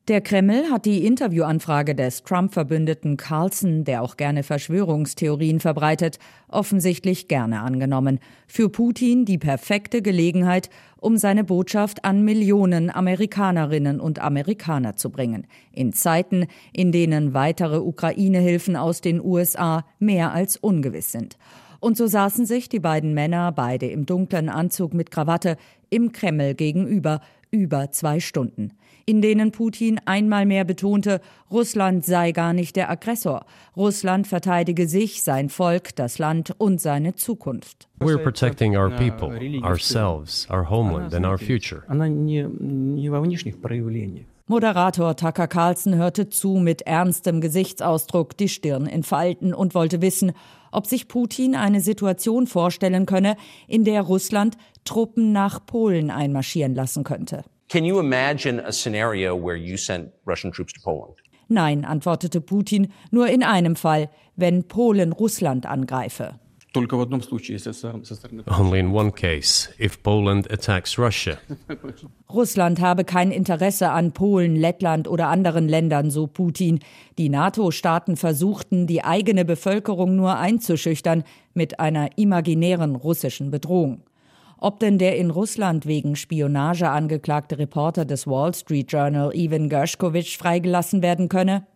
Der 0.08 0.20
Kreml 0.20 0.70
hat 0.70 0.84
die 0.84 1.06
Interviewanfrage 1.06 1.94
des 1.94 2.22
Trump-Verbündeten 2.22 3.16
Carlson, 3.16 3.84
der 3.84 4.02
auch 4.02 4.16
gerne 4.16 4.42
Verschwörungstheorien 4.42 5.60
verbreitet, 5.60 6.18
offensichtlich 6.48 7.28
gerne 7.28 7.60
angenommen. 7.60 8.20
Für 8.46 8.68
Putin 8.68 9.24
die 9.24 9.38
perfekte 9.38 10.02
Gelegenheit, 10.02 10.70
um 10.98 11.16
seine 11.16 11.44
Botschaft 11.44 12.04
an 12.04 12.24
Millionen 12.24 12.90
Amerikanerinnen 12.90 14.00
und 14.00 14.18
Amerikaner 14.18 14.96
zu 14.96 15.10
bringen. 15.10 15.46
In 15.72 15.92
Zeiten, 15.92 16.46
in 16.72 16.92
denen 16.92 17.34
weitere 17.34 17.78
Ukraine-Hilfen 17.78 18.76
aus 18.76 19.00
den 19.00 19.20
USA 19.20 19.84
mehr 19.98 20.32
als 20.32 20.56
ungewiss 20.56 21.12
sind. 21.12 21.36
Und 21.80 21.96
so 21.96 22.06
saßen 22.06 22.46
sich 22.46 22.68
die 22.68 22.80
beiden 22.80 23.14
Männer, 23.14 23.52
beide 23.52 23.86
im 23.86 24.06
dunklen 24.06 24.48
Anzug 24.48 24.94
mit 24.94 25.10
Krawatte, 25.10 25.56
im 25.90 26.12
Kreml 26.12 26.54
gegenüber, 26.54 27.20
über 27.50 27.90
zwei 27.90 28.20
Stunden, 28.20 28.72
in 29.06 29.22
denen 29.22 29.52
Putin 29.52 30.00
einmal 30.04 30.46
mehr 30.46 30.64
betonte, 30.64 31.20
Russland 31.50 32.04
sei 32.04 32.32
gar 32.32 32.52
nicht 32.52 32.76
der 32.76 32.90
Aggressor. 32.90 33.46
Russland 33.76 34.26
verteidige 34.26 34.88
sich, 34.88 35.22
sein 35.22 35.48
Volk, 35.48 35.94
das 35.96 36.18
Land 36.18 36.54
und 36.58 36.80
seine 36.80 37.14
Zukunft. 37.14 37.88
We're 38.00 38.18
protecting 38.18 38.76
our 38.76 38.90
people, 38.90 39.30
ourselves, 39.62 40.48
our 40.50 40.68
homeland 40.68 41.14
and 41.14 41.24
our 41.24 41.38
future. 41.38 41.84
Moderator 44.48 45.16
Tucker 45.16 45.48
Carlson 45.48 45.96
hörte 45.96 46.28
zu 46.28 46.54
mit 46.54 46.82
ernstem 46.82 47.40
Gesichtsausdruck, 47.40 48.36
die 48.36 48.48
Stirn 48.48 48.86
in 48.86 49.02
Falten 49.02 49.52
und 49.52 49.74
wollte 49.74 50.00
wissen, 50.02 50.34
ob 50.70 50.86
sich 50.86 51.08
Putin 51.08 51.56
eine 51.56 51.80
Situation 51.80 52.46
vorstellen 52.46 53.06
könne, 53.06 53.36
in 53.66 53.82
der 53.82 54.02
Russland 54.02 54.56
Truppen 54.84 55.32
nach 55.32 55.66
Polen 55.66 56.12
einmarschieren 56.12 56.76
lassen 56.76 57.02
könnte. 57.02 57.42
Can 57.68 57.84
you 57.84 57.98
imagine 57.98 58.64
a 58.64 58.70
scenario 58.70 59.36
where 59.36 59.56
you 59.56 59.76
sent 59.76 60.12
Russian 60.24 60.52
troops 60.52 60.72
to 60.74 60.80
Poland? 60.80 61.16
Nein, 61.48 61.84
antwortete 61.84 62.40
Putin, 62.40 62.92
nur 63.10 63.26
in 63.26 63.42
einem 63.42 63.74
Fall, 63.74 64.10
wenn 64.36 64.68
Polen 64.68 65.12
Russland 65.12 65.66
angreife. 65.66 66.38
Only 68.46 68.78
in 68.78 68.92
one 68.92 69.12
case, 69.12 69.70
if 69.78 70.02
Poland 70.02 70.50
attacks 70.52 70.98
Russia. 70.98 71.38
Russland 72.32 72.80
habe 72.80 73.04
kein 73.04 73.30
Interesse 73.30 73.90
an 73.90 74.12
Polen, 74.12 74.56
Lettland 74.56 75.08
oder 75.08 75.28
anderen 75.28 75.68
Ländern, 75.68 76.10
so 76.10 76.26
Putin. 76.26 76.80
Die 77.18 77.28
NATO-Staaten 77.28 78.16
versuchten, 78.16 78.86
die 78.86 79.02
eigene 79.04 79.44
Bevölkerung 79.44 80.16
nur 80.16 80.36
einzuschüchtern 80.36 81.24
mit 81.54 81.80
einer 81.80 82.18
imaginären 82.18 82.96
russischen 82.96 83.50
Bedrohung. 83.50 84.02
Ob 84.58 84.80
denn 84.80 84.98
der 84.98 85.16
in 85.16 85.30
Russland 85.30 85.86
wegen 85.86 86.16
Spionage 86.16 86.88
angeklagte 86.88 87.58
Reporter 87.58 88.04
des 88.04 88.26
Wall 88.26 88.54
Street 88.54 88.90
Journal 88.90 89.34
Ivan 89.34 89.68
Gershkovich 89.68 90.38
freigelassen 90.38 91.02
werden 91.02 91.28
könne? 91.28 91.66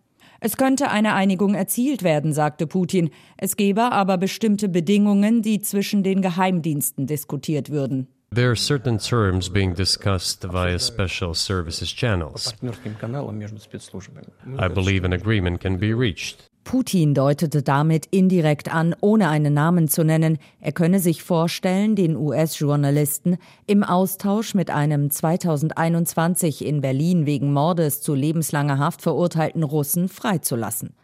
Es 0.40 0.56
könnte 0.56 0.90
eine 0.90 1.14
Einigung 1.14 1.54
erzielt 1.54 2.02
werden, 2.02 2.32
sagte 2.32 2.66
Putin. 2.66 3.10
Es 3.36 3.56
gebe 3.56 3.92
aber 3.92 4.16
bestimmte 4.16 4.68
Bedingungen, 4.68 5.42
die 5.42 5.60
zwischen 5.60 6.02
den 6.02 6.22
Geheimdiensten 6.22 7.06
diskutiert 7.06 7.70
würden. 7.70 8.08
There 8.32 8.48
are 8.48 8.56
certain 8.56 8.98
terms 8.98 9.50
being 9.50 9.74
discussed 9.74 10.44
via 10.44 10.78
special 10.78 11.34
services 11.34 11.92
channels. 11.92 12.54
I 12.62 14.68
believe 14.68 15.04
an 15.04 15.12
agreement 15.12 15.60
can 15.60 15.78
be 15.78 15.92
reached. 15.92 16.49
Putin 16.64 17.14
deutete 17.14 17.62
damit 17.62 18.06
indirekt 18.06 18.72
an, 18.72 18.94
ohne 19.00 19.28
einen 19.28 19.54
Namen 19.54 19.88
zu 19.88 20.04
nennen, 20.04 20.38
er 20.60 20.72
könne 20.72 21.00
sich 21.00 21.22
vorstellen, 21.22 21.96
den 21.96 22.16
US-Journalisten 22.16 23.38
im 23.66 23.82
Austausch 23.82 24.54
mit 24.54 24.70
einem 24.70 25.10
2021 25.10 26.64
in 26.64 26.80
Berlin 26.80 27.26
wegen 27.26 27.52
Mordes 27.52 28.02
zu 28.02 28.14
lebenslanger 28.14 28.78
Haft 28.78 29.02
verurteilten 29.02 29.62
Russen 29.62 30.08
freizulassen. 30.08 30.94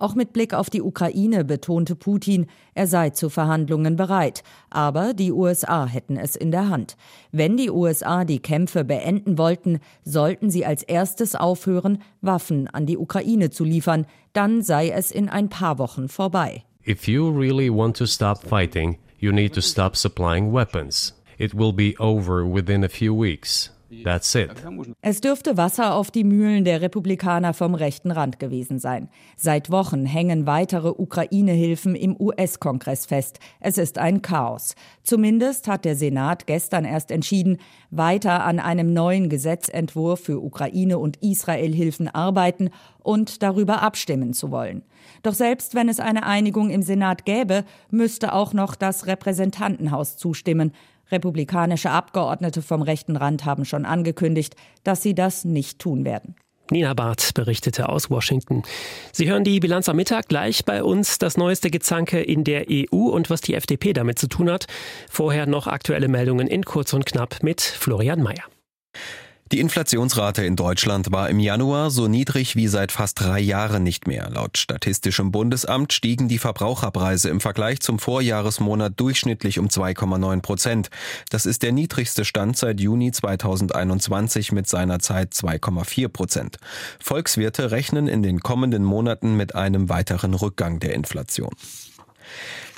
Auch 0.00 0.14
mit 0.14 0.32
Blick 0.32 0.54
auf 0.54 0.70
die 0.70 0.80
Ukraine 0.80 1.44
betonte 1.44 1.94
Putin, 1.94 2.46
er 2.72 2.86
sei 2.86 3.10
zu 3.10 3.28
Verhandlungen 3.28 3.96
bereit. 3.96 4.42
Aber 4.70 5.12
die 5.12 5.30
USA 5.30 5.84
hätten 5.84 6.16
es 6.16 6.36
in 6.36 6.50
der 6.50 6.70
Hand. 6.70 6.96
Wenn 7.32 7.58
die 7.58 7.70
USA 7.70 8.24
die 8.24 8.38
Kämpfe 8.38 8.82
beenden 8.82 9.36
wollten, 9.36 9.78
sollten 10.02 10.50
sie 10.50 10.64
als 10.64 10.82
erstes 10.82 11.34
aufhören, 11.34 11.98
Waffen 12.22 12.66
an 12.66 12.86
die 12.86 12.96
Ukraine 12.96 13.50
zu 13.50 13.62
liefern. 13.62 14.06
Dann 14.32 14.62
sei 14.62 14.88
es 14.88 15.10
in 15.10 15.28
ein 15.28 15.50
paar 15.50 15.78
Wochen 15.78 16.08
vorbei. 16.08 16.64
If 16.86 17.06
you 17.06 17.28
really 17.28 17.68
want 17.68 17.94
to 17.98 18.06
stop 18.06 18.42
fighting, 18.42 18.96
you 19.18 19.32
need 19.32 19.52
to 19.52 19.60
stop 19.60 19.96
supplying 19.96 20.50
weapons. 20.50 21.14
It 21.36 21.54
will 21.54 21.74
be 21.74 21.94
over 21.98 22.42
within 22.50 22.84
a 22.84 22.88
few 22.88 23.14
weeks. 23.14 23.70
That's 24.04 24.34
it. 24.34 24.50
Es 25.00 25.20
dürfte 25.20 25.56
Wasser 25.56 25.94
auf 25.94 26.10
die 26.10 26.24
Mühlen 26.24 26.64
der 26.64 26.80
Republikaner 26.80 27.54
vom 27.54 27.74
rechten 27.74 28.10
Rand 28.10 28.38
gewesen 28.38 28.78
sein. 28.78 29.08
Seit 29.36 29.70
Wochen 29.70 30.06
hängen 30.06 30.46
weitere 30.46 30.88
Ukraine-Hilfen 30.88 31.96
im 31.96 32.16
US-Kongress 32.18 33.06
fest. 33.06 33.40
Es 33.58 33.78
ist 33.78 33.98
ein 33.98 34.22
Chaos. 34.22 34.74
Zumindest 35.02 35.66
hat 35.66 35.84
der 35.84 35.96
Senat 35.96 36.46
gestern 36.46 36.84
erst 36.84 37.10
entschieden, 37.10 37.58
weiter 37.90 38.44
an 38.44 38.60
einem 38.60 38.92
neuen 38.92 39.28
Gesetzentwurf 39.28 40.20
für 40.20 40.40
Ukraine- 40.40 40.98
und 40.98 41.16
Israel-Hilfen 41.22 42.08
arbeiten 42.08 42.70
und 43.02 43.42
darüber 43.42 43.82
abstimmen 43.82 44.34
zu 44.34 44.50
wollen. 44.52 44.82
Doch 45.22 45.34
selbst 45.34 45.74
wenn 45.74 45.88
es 45.88 45.98
eine 45.98 46.24
Einigung 46.24 46.70
im 46.70 46.82
Senat 46.82 47.24
gäbe, 47.24 47.64
müsste 47.90 48.32
auch 48.32 48.52
noch 48.52 48.76
das 48.76 49.06
Repräsentantenhaus 49.06 50.16
zustimmen. 50.16 50.72
Republikanische 51.10 51.90
Abgeordnete 51.90 52.62
vom 52.62 52.82
rechten 52.82 53.16
Rand 53.16 53.44
haben 53.44 53.64
schon 53.64 53.84
angekündigt, 53.84 54.56
dass 54.84 55.02
sie 55.02 55.14
das 55.14 55.44
nicht 55.44 55.78
tun 55.78 56.04
werden. 56.04 56.34
Nina 56.70 56.94
Barth 56.94 57.34
berichtete 57.34 57.88
aus 57.88 58.10
Washington. 58.10 58.62
Sie 59.12 59.28
hören 59.28 59.42
die 59.42 59.58
Bilanz 59.58 59.88
am 59.88 59.96
Mittag 59.96 60.28
gleich 60.28 60.64
bei 60.64 60.84
uns 60.84 61.18
das 61.18 61.36
neueste 61.36 61.70
Gezanke 61.70 62.20
in 62.20 62.44
der 62.44 62.66
EU 62.70 63.08
und 63.08 63.28
was 63.28 63.40
die 63.40 63.54
FDP 63.54 63.92
damit 63.92 64.18
zu 64.18 64.28
tun 64.28 64.50
hat. 64.50 64.66
Vorher 65.08 65.46
noch 65.46 65.66
aktuelle 65.66 66.08
Meldungen 66.08 66.46
in 66.46 66.64
kurz 66.64 66.92
und 66.92 67.06
knapp 67.06 67.42
mit 67.42 67.60
Florian 67.60 68.22
Mayer. 68.22 68.44
Die 69.52 69.58
Inflationsrate 69.58 70.44
in 70.44 70.54
Deutschland 70.54 71.10
war 71.10 71.28
im 71.28 71.40
Januar 71.40 71.90
so 71.90 72.06
niedrig 72.06 72.54
wie 72.54 72.68
seit 72.68 72.92
fast 72.92 73.18
drei 73.18 73.40
Jahren 73.40 73.82
nicht 73.82 74.06
mehr. 74.06 74.30
Laut 74.30 74.58
Statistischem 74.58 75.32
Bundesamt 75.32 75.92
stiegen 75.92 76.28
die 76.28 76.38
Verbraucherpreise 76.38 77.30
im 77.30 77.40
Vergleich 77.40 77.80
zum 77.80 77.98
Vorjahresmonat 77.98 78.92
durchschnittlich 79.00 79.58
um 79.58 79.66
2,9 79.66 80.40
Prozent. 80.40 80.90
Das 81.30 81.46
ist 81.46 81.64
der 81.64 81.72
niedrigste 81.72 82.24
Stand 82.24 82.58
seit 82.58 82.78
Juni 82.78 83.10
2021 83.10 84.52
mit 84.52 84.68
seiner 84.68 85.00
Zeit 85.00 85.32
2,4 85.32 86.06
Prozent. 86.06 86.58
Volkswirte 87.00 87.72
rechnen 87.72 88.06
in 88.06 88.22
den 88.22 88.38
kommenden 88.38 88.84
Monaten 88.84 89.36
mit 89.36 89.56
einem 89.56 89.88
weiteren 89.88 90.34
Rückgang 90.34 90.78
der 90.78 90.94
Inflation. 90.94 91.50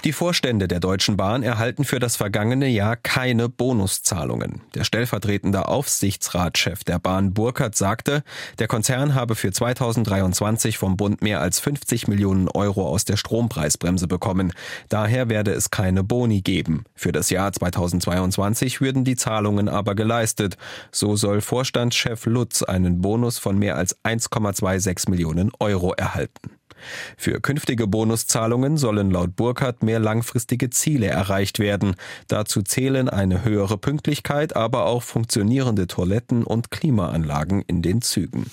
Die 0.05 0.13
Vorstände 0.13 0.67
der 0.67 0.81
Deutschen 0.81 1.17
Bahn 1.17 1.45
erhalten 1.45 1.85
für 1.85 2.01
das 2.01 2.17
vergangene 2.17 2.67
Jahr 2.67 2.97
keine 2.97 3.49
Bonuszahlungen. 3.49 4.61
Der 4.75 4.83
stellvertretende 4.83 5.69
Aufsichtsratschef 5.69 6.83
der 6.83 6.99
Bahn 6.99 7.35
Burkhardt 7.35 7.77
sagte, 7.77 8.25
der 8.59 8.67
Konzern 8.67 9.15
habe 9.15 9.37
für 9.37 9.53
2023 9.53 10.77
vom 10.77 10.97
Bund 10.97 11.23
mehr 11.23 11.41
als 11.41 11.61
50 11.61 12.09
Millionen 12.09 12.49
Euro 12.49 12.89
aus 12.89 13.05
der 13.05 13.17
Strompreisbremse 13.17 14.09
bekommen. 14.09 14.53
Daher 14.89 15.29
werde 15.29 15.53
es 15.53 15.71
keine 15.71 16.03
Boni 16.03 16.41
geben. 16.41 16.83
Für 16.97 17.13
das 17.13 17.31
Jahr 17.31 17.53
2022 17.53 18.81
würden 18.81 19.05
die 19.05 19.15
Zahlungen 19.15 19.69
aber 19.69 19.95
geleistet. 19.95 20.57
So 20.91 21.15
soll 21.15 21.41
Vorstandschef 21.41 22.27
Lutz 22.27 22.65
einen 22.65 23.03
Bonus 23.03 23.39
von 23.39 23.57
mehr 23.57 23.77
als 23.77 23.97
1,26 24.03 25.11
Millionen 25.11 25.53
Euro 25.61 25.93
erhalten. 25.93 26.51
Für 27.17 27.41
künftige 27.41 27.87
Bonuszahlungen 27.87 28.77
sollen 28.77 29.11
laut 29.11 29.37
Burkhardt 29.37 29.83
mehr 29.83 29.99
langfristige 29.99 30.71
Ziele 30.71 31.07
erreicht 31.07 31.59
werden. 31.59 31.95
Dazu 32.29 32.63
zählen 32.63 33.09
eine 33.09 33.45
höhere 33.45 33.79
Pünktlichkeit, 33.79 34.57
aber 34.57 34.87
auch 34.87 35.03
funktionierende 35.03 35.87
Toiletten 35.87 36.45
und 36.45 36.71
Klimaanlagen 36.71 37.63
in 37.63 37.83
den 37.83 38.03
Zügen. 38.03 38.47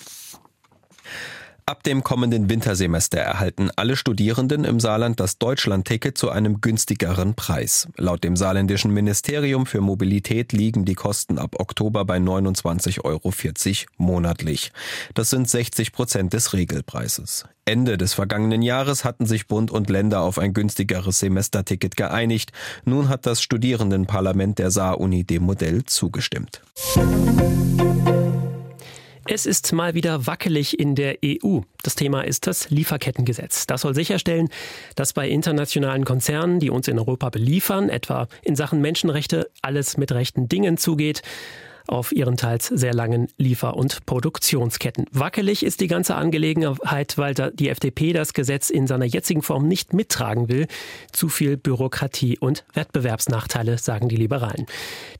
Ab 1.69 1.83
dem 1.83 2.03
kommenden 2.03 2.49
Wintersemester 2.49 3.19
erhalten 3.19 3.69
alle 3.75 3.95
Studierenden 3.95 4.63
im 4.63 4.79
Saarland 4.79 5.19
das 5.19 5.37
Deutschlandticket 5.37 6.17
zu 6.17 6.31
einem 6.31 6.61
günstigeren 6.61 7.35
Preis. 7.35 7.87
Laut 7.95 8.23
dem 8.23 8.35
saarländischen 8.35 8.91
Ministerium 8.91 9.67
für 9.67 9.79
Mobilität 9.79 10.51
liegen 10.51 10.83
die 10.83 10.95
Kosten 10.95 11.37
ab 11.37 11.59
Oktober 11.59 12.05
bei 12.05 12.17
29,40 12.17 13.03
Euro 13.03 13.31
monatlich. 13.97 14.71
Das 15.13 15.29
sind 15.29 15.47
60 15.47 15.91
Prozent 15.91 16.33
des 16.33 16.53
Regelpreises. 16.53 17.45
Ende 17.65 17.99
des 17.99 18.15
vergangenen 18.15 18.63
Jahres 18.63 19.05
hatten 19.05 19.27
sich 19.27 19.45
Bund 19.45 19.69
und 19.69 19.91
Länder 19.91 20.21
auf 20.21 20.39
ein 20.39 20.55
günstigeres 20.55 21.19
Semesterticket 21.19 21.95
geeinigt. 21.95 22.51
Nun 22.83 23.09
hat 23.09 23.27
das 23.27 23.43
Studierendenparlament 23.43 24.57
der 24.57 24.71
Saar-Uni 24.71 25.23
dem 25.23 25.43
Modell 25.43 25.83
zugestimmt. 25.85 26.63
Es 29.31 29.45
ist 29.45 29.71
mal 29.73 29.93
wieder 29.93 30.25
wackelig 30.25 30.79
in 30.79 30.95
der 30.95 31.19
EU. 31.23 31.59
Das 31.83 31.93
Thema 31.93 32.21
ist 32.21 32.47
das 32.47 32.71
Lieferkettengesetz. 32.71 33.67
Das 33.67 33.81
soll 33.81 33.93
sicherstellen, 33.93 34.49
dass 34.95 35.13
bei 35.13 35.29
internationalen 35.29 36.03
Konzernen, 36.03 36.59
die 36.59 36.71
uns 36.71 36.87
in 36.87 36.97
Europa 36.97 37.29
beliefern, 37.29 37.89
etwa 37.89 38.27
in 38.41 38.55
Sachen 38.55 38.81
Menschenrechte, 38.81 39.51
alles 39.61 39.97
mit 39.97 40.11
rechten 40.11 40.49
Dingen 40.49 40.77
zugeht 40.77 41.21
auf 41.89 42.11
ihren 42.11 42.37
teils 42.37 42.67
sehr 42.67 42.93
langen 42.93 43.27
Liefer- 43.37 43.75
und 43.75 44.05
Produktionsketten. 44.05 45.05
Wackelig 45.11 45.63
ist 45.63 45.81
die 45.81 45.87
ganze 45.87 46.15
Angelegenheit, 46.15 47.17
weil 47.17 47.33
die 47.33 47.69
FDP 47.69 48.13
das 48.13 48.33
Gesetz 48.33 48.69
in 48.69 48.87
seiner 48.87 49.05
jetzigen 49.05 49.41
Form 49.41 49.67
nicht 49.67 49.93
mittragen 49.93 50.49
will. 50.49 50.67
Zu 51.11 51.29
viel 51.29 51.57
Bürokratie 51.57 52.37
und 52.37 52.63
Wettbewerbsnachteile, 52.73 53.77
sagen 53.77 54.09
die 54.09 54.15
Liberalen. 54.15 54.65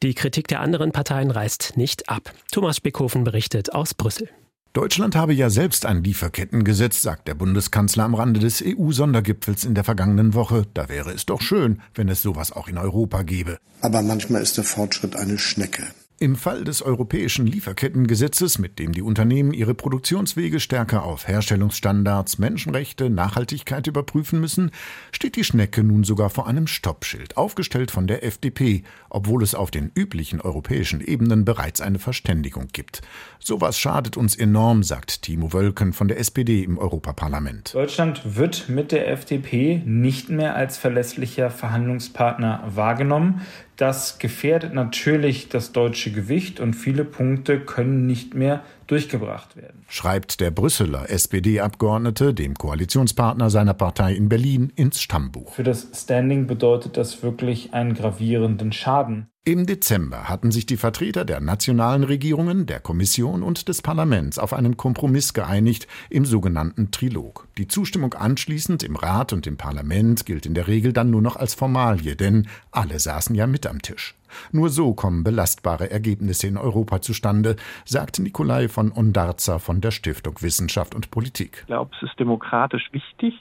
Die 0.04 0.14
Kritik 0.14 0.48
der 0.48 0.62
anderen 0.62 0.92
Parteien 0.92 1.32
reißt 1.32 1.74
nicht 1.76 2.10
ab. 2.10 2.32
Thomas 2.52 2.78
Spickhofen 2.78 3.24
berichtet 3.24 3.74
aus 3.74 3.94
Brüssel. 3.94 4.30
Deutschland 4.74 5.16
habe 5.16 5.34
ja 5.34 5.50
selbst 5.50 5.88
ein 5.88 6.04
Lieferkettengesetz, 6.04 7.02
sagt 7.02 7.28
der 7.28 7.34
Bundeskanzler 7.34 8.04
am 8.04 8.14
Rande 8.14 8.40
des 8.40 8.64
EU-Sondergipfels 8.64 9.66
in 9.66 9.74
der 9.74 9.84
vergangenen 9.84 10.36
Woche. 10.36 10.68
Da 10.76 10.90
wäre 10.90 11.12
es 11.12 11.26
doch 11.26 11.42
schön, 11.42 11.82
wenn 11.96 12.08
es 12.08 12.22
sowas 12.22 12.52
auch 12.52 12.68
in 12.68 12.78
Europa 12.78 13.24
gäbe. 13.24 13.58
Aber 13.82 14.04
manchmal 14.04 14.44
ist 14.44 14.58
der 14.58 14.64
Fortschritt 14.64 15.16
eine 15.16 15.40
Schnecke. 15.40 15.84
Im 16.22 16.36
Fall 16.36 16.66
des 16.66 16.82
europäischen 16.82 17.48
Lieferkettengesetzes, 17.48 18.60
mit 18.60 18.78
dem 18.78 18.92
die 18.92 19.02
Unternehmen 19.02 19.54
ihre 19.54 19.74
Produktionswege 19.74 20.60
stärker 20.60 21.04
auf 21.04 21.30
Herstellungsstandards, 21.30 22.40
Menschenrechte, 22.40 23.10
Nachhaltigkeit 23.10 23.88
überprüfen 23.88 24.42
müssen, 24.42 24.72
steht 25.14 25.38
die 25.38 25.46
Schnecke 25.46 25.82
nun 25.82 26.04
sogar 26.04 26.30
vor 26.30 26.46
einem 26.46 26.68
Stoppschild, 26.68 27.38
aufgestellt 27.38 27.90
von 27.90 28.06
der 28.06 28.26
FDP, 28.26 28.84
obwohl 29.10 29.44
es 29.44 29.56
auf 29.56 29.72
den 29.72 29.92
üblichen 29.96 30.42
europäischen 30.42 31.00
Ebenen 31.00 31.46
bereits 31.46 31.80
eine 31.80 32.00
Verständigung 32.00 32.68
gibt. 32.74 33.02
Sowas 33.40 33.80
schadet 33.80 34.18
uns 34.18 34.36
enorm, 34.36 34.84
sagt 34.84 35.22
Timo 35.22 35.54
Wölken 35.54 35.94
von 35.94 36.10
der 36.10 36.20
SPD 36.20 36.64
im 36.64 36.78
Europaparlament. 36.78 37.74
Deutschland 37.74 38.36
wird 38.36 38.68
mit 38.68 38.92
der 38.92 39.10
FDP 39.10 39.82
nicht 39.86 40.30
mehr 40.30 40.58
als 40.58 40.78
verlässlicher 40.78 41.50
Verhandlungspartner 41.50 42.66
wahrgenommen. 42.76 43.40
Das 43.79 44.19
gefährdet 44.19 44.74
natürlich 44.74 45.48
das 45.48 45.71
deutsche 45.71 46.12
Gewicht 46.12 46.59
und 46.59 46.74
viele 46.74 47.05
Punkte 47.05 47.62
können 47.62 48.05
nicht 48.05 48.33
mehr 48.33 48.62
durchgebracht 48.88 49.55
werden. 49.55 49.86
Schreibt 49.88 50.41
der 50.41 50.51
Brüsseler 50.51 51.09
SPD-Abgeordnete 51.09 52.33
dem 52.33 52.55
Koalitionspartner 52.55 53.50
seiner 53.50 53.74
Partei 53.74 54.15
in 54.15 54.27
Berlin 54.27 54.74
ins 54.75 55.00
Stammbuch. 55.01 55.53
Für 55.53 55.63
das 55.63 55.88
Standing 55.95 56.45
bedeutet 56.45 56.98
das 56.98 57.24
wirklich 57.24 57.74
einen 57.74 57.93
gravierenden 57.93 58.74
Schaden. 58.74 59.28
Im 59.46 59.65
Dezember 59.65 60.27
hatten 60.27 60.51
sich 60.51 60.65
die 60.65 60.75
Vertreter 60.75 61.24
der 61.24 61.39
nationalen 61.39 62.03
Regierungen, 62.03 62.65
der 62.65 62.81
Kommission 62.81 63.41
und 63.41 63.69
des 63.69 63.81
Parlaments 63.81 64.38
auf 64.38 64.53
einen 64.53 64.75
Kompromiss 64.75 65.34
geeinigt 65.34 65.88
im 66.10 66.25
sogenannten 66.25 66.91
Trilog. 66.91 67.48
Die 67.58 67.67
Zustimmung 67.67 68.13
anschließend 68.13 68.84
im 68.84 68.98
Rat 68.98 69.31
und 69.31 69.48
im 69.48 69.55
Parlament 69.55 70.25
gilt 70.25 70.46
in 70.46 70.53
der 70.53 70.67
Regel 70.67 70.91
dann 70.91 71.10
nur 71.10 71.22
noch 71.22 71.38
als 71.38 71.55
Formalie, 71.55 72.17
denn 72.17 72.48
alle 72.72 73.00
saßen 73.00 73.34
ja 73.34 73.48
mit 73.48 73.65
am 73.65 73.81
Tisch. 73.81 74.15
Nur 74.51 74.69
so 74.69 74.93
kommen 74.93 75.24
belastbare 75.24 75.89
Ergebnisse 75.89 76.46
in 76.46 76.58
Europa 76.58 77.01
zustande, 77.01 77.55
sagt 77.86 78.19
Nikolai 78.19 78.67
von 78.67 78.91
Ondarza 78.91 79.58
von 79.58 79.81
der 79.81 79.91
Stiftung 79.91 80.41
Wissenschaft 80.41 80.93
und 80.93 81.12
Politik. 81.12 81.60
Ich 81.62 81.67
glaube, 81.67 81.91
es 81.96 82.10
ist 82.10 82.19
demokratisch 82.19 82.89
wichtig, 82.91 83.34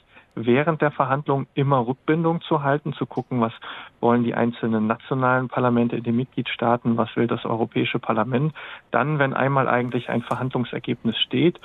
während 0.45 0.81
der 0.81 0.91
Verhandlungen 0.91 1.47
immer 1.53 1.85
Rückbindung 1.85 2.41
zu 2.41 2.63
halten, 2.63 2.93
zu 2.93 3.05
gucken, 3.05 3.41
was 3.41 3.51
wollen 3.99 4.23
die 4.23 4.33
einzelnen 4.33 4.87
nationalen 4.87 5.49
Parlamente 5.49 5.97
in 5.97 6.03
den 6.03 6.15
Mitgliedstaaten, 6.15 6.97
was 6.97 7.15
will 7.15 7.27
das 7.27 7.45
Europäische 7.45 7.99
Parlament. 7.99 8.53
Dann, 8.91 9.19
wenn 9.19 9.33
einmal 9.33 9.67
eigentlich 9.67 10.09
ein 10.09 10.21
Verhandlungsergebnis 10.21 11.17
steht, 11.17 11.59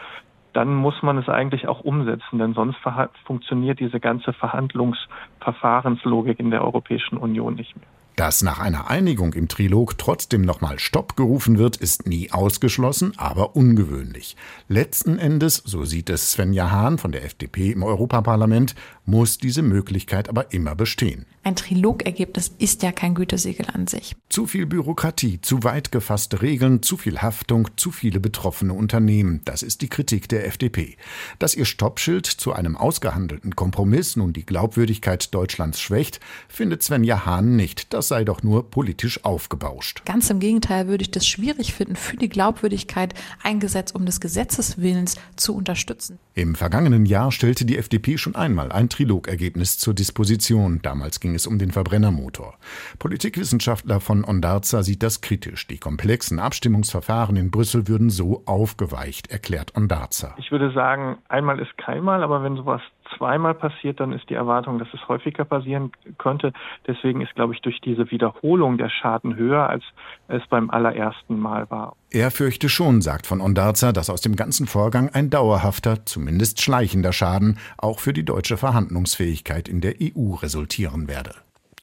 dann 0.53 0.75
muss 0.75 1.03
man 1.03 1.19
es 1.19 1.29
eigentlich 1.29 1.69
auch 1.69 1.81
umsetzen, 1.81 2.39
denn 2.39 2.55
sonst 2.55 2.79
funktioniert 3.25 3.81
diese 3.81 4.01
ganze 4.01 4.33
Verhandlungsverfahrenslogik 4.33 6.39
in 6.39 6.51
der 6.51 6.65
Europäischen 6.65 7.19
Union 7.19 7.55
nicht 7.55 7.77
mehr. 7.77 7.87
Dass 8.17 8.43
nach 8.43 8.61
einer 8.61 8.89
Einigung 8.91 9.33
im 9.33 9.49
Trilog 9.49 9.99
trotzdem 9.99 10.43
nochmal 10.43 10.79
Stopp 10.79 11.17
gerufen 11.17 11.59
wird, 11.59 11.77
ist 11.77 12.07
nie 12.07 12.31
ausgeschlossen, 12.31 13.13
aber 13.17 13.57
ungewöhnlich. 13.57 14.37
Letzten 14.69 15.19
Endes, 15.19 15.57
so 15.65 15.85
sieht 15.85 16.11
es 16.11 16.31
Svenja 16.33 16.71
Hahn 16.71 16.99
von 16.99 17.11
der 17.11 17.25
FDP 17.25 17.73
im 17.73 17.83
Europaparlament, 17.83 18.77
muss 19.05 19.39
diese 19.39 19.63
Möglichkeit 19.63 20.29
aber 20.29 20.53
immer 20.53 20.77
bestehen. 20.77 21.27
Ein 21.45 21.57
Trilogergebnis 21.57 22.53
ist 22.57 22.83
ja 22.83 22.91
kein 22.91 23.15
Gütesiegel 23.15 23.67
an 23.71 23.87
sich. 23.87 24.17
Zu 24.31 24.47
viel 24.47 24.65
Bürokratie, 24.65 25.43
zu 25.43 25.63
weit 25.63 25.93
gefasste 25.93 26.41
Regeln, 26.41 26.83
zu 26.83 26.97
viel 26.97 27.19
Haftung, 27.19 27.69
zu 27.77 27.91
viele 27.91 28.19
betroffene 28.19 28.73
Unternehmen. 28.73 29.43
Das 29.45 29.63
ist 29.63 29.83
die 29.83 29.91
Kritik 29.91 30.27
der 30.31 30.47
FDP. 30.47 30.97
Dass 31.39 31.55
ihr 31.55 31.67
Stoppschild 31.67 32.25
zu 32.25 32.55
einem 32.55 32.79
ausgehandelten 32.79 33.55
Kompromiss 33.55 34.17
nun 34.17 34.33
die 34.33 34.47
Glaubwürdigkeit 34.47 35.35
Deutschlands 35.35 35.83
schwächt, 35.83 36.19
findet 36.49 36.83
Svenja 36.83 37.27
Hahn 37.27 37.57
nicht. 37.57 37.93
Das 37.93 38.09
sei 38.09 38.25
doch 38.25 38.43
nur 38.43 38.71
politisch 38.71 39.23
aufgebauscht. 39.27 40.03
Ganz 40.07 40.31
im 40.31 40.41
Gegenteil 40.41 40.89
würde 40.89 41.03
ich 41.03 41.11
das 41.11 41.27
schwierig 41.27 41.75
finden, 41.75 41.97
für 41.97 42.17
die 42.17 42.31
Glaubwürdigkeit 42.31 43.13
ein 43.43 43.61
Gesetz 43.61 43.91
um 43.91 44.07
des 44.07 44.23
Gesetzeswillens 44.23 45.17
zu 45.37 45.55
unterstützen. 45.55 46.19
Im 46.33 46.55
vergangenen 46.55 47.05
Jahr 47.05 47.31
stellte 47.31 47.67
die 47.67 47.77
FDP 47.77 48.17
schon 48.17 48.35
einmal 48.35 48.73
ein 48.73 48.89
Trilogergebnis 48.89 49.77
zur 49.77 49.93
Disposition. 49.93 50.81
Damals 50.83 51.21
ging 51.21 51.34
es 51.35 51.47
um 51.47 51.59
den 51.59 51.71
Verbrennermotor. 51.71 52.55
Politikwissenschaftler 52.99 54.01
von 54.01 54.25
Ondarza 54.25 54.83
sieht 54.83 55.03
das 55.03 55.21
kritisch. 55.21 55.67
Die 55.67 55.79
komplexen 55.79 56.39
Abstimmungsverfahren 56.39 57.37
in 57.37 57.51
Brüssel 57.51 57.89
würden 57.89 58.11
so 58.11 58.43
aufgeweicht, 58.47 59.31
erklärt 59.31 59.77
Ondarza. 59.77 60.35
Ich 60.39 60.51
würde 60.51 60.73
sagen, 60.73 61.19
einmal 61.29 61.59
ist 61.61 61.77
keinmal, 61.79 62.23
aber 62.23 62.43
wenn 62.43 62.57
sowas 62.57 62.81
zweimal 63.17 63.55
passiert, 63.55 64.01
dann 64.01 64.13
ist 64.13 64.29
die 64.31 64.35
Erwartung, 64.35 64.79
dass 64.79 64.89
es 64.93 65.09
häufiger 65.09 65.45
passieren 65.45 65.93
könnte. 66.19 66.53
Deswegen 66.87 67.21
ist, 67.21 67.35
glaube 67.35 67.55
ich, 67.55 67.61
durch 67.61 67.81
diese 67.81 68.11
Wiederholung 68.11 68.79
der 68.79 68.89
Schaden 68.89 69.37
höher, 69.37 69.69
als 69.69 69.85
es 70.29 70.43
beim 70.49 70.71
allerersten 70.71 71.39
Mal 71.39 71.71
war. 71.71 71.97
Er 72.11 72.31
fürchte 72.31 72.69
schon, 72.69 73.01
sagt 73.01 73.27
von 73.27 73.41
Ondarza, 73.41 73.93
dass 73.93 74.11
aus 74.11 74.21
dem 74.21 74.37
ganzen 74.37 74.67
Vorgang 74.67 75.11
ein 75.13 75.31
dauerhafter, 75.31 76.07
zumindest 76.07 76.63
schleichender 76.63 77.13
Schaden 77.13 77.59
auch 77.79 77.99
für 77.99 78.13
die 78.13 78.25
deutsche 78.25 78.57
Verhandlungsfähigkeit 78.57 79.69
in 79.69 79.81
der 79.81 79.95
EU 80.01 80.35
resultieren 80.35 81.09
werde. 81.09 81.35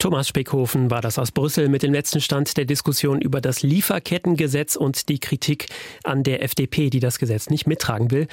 Thomas 0.02 0.26
Speckhofen 0.26 0.90
war 0.90 1.00
das 1.00 1.16
aus 1.16 1.30
Brüssel 1.30 1.68
mit 1.68 1.84
dem 1.84 1.92
letzten 1.92 2.20
Stand 2.20 2.56
der 2.56 2.64
Diskussion 2.64 3.20
über 3.20 3.40
das 3.40 3.62
Lieferkettengesetz 3.62 4.74
und 4.74 5.08
die 5.08 5.20
Kritik 5.20 5.68
an 6.02 6.24
der 6.24 6.42
FDP, 6.42 6.90
die 6.90 6.98
das 6.98 7.20
Gesetz 7.20 7.50
nicht 7.50 7.68
mittragen 7.68 8.10
will. 8.10 8.26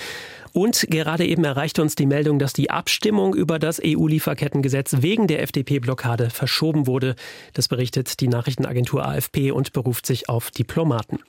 Und 0.52 0.88
gerade 0.90 1.28
eben 1.28 1.44
erreichte 1.44 1.84
uns 1.84 1.94
die 1.94 2.08
Meldung, 2.08 2.40
dass 2.40 2.54
die 2.54 2.72
Abstimmung 2.72 3.36
über 3.36 3.60
das 3.60 3.80
EU-Lieferkettengesetz 3.86 4.96
wegen 5.02 5.28
der 5.28 5.44
FDP-Blockade 5.44 6.32
verschoben 6.32 6.88
wurde. 6.88 7.16
Das 7.54 7.68
berichtet 7.68 8.20
die 8.20 8.30
Nachrichtenagentur 8.30 9.06
AFP 9.06 9.52
und 9.52 9.72
beruft 9.72 10.08
sich 10.08 10.28
auf 10.28 10.50
Diplomaten. 10.50 11.20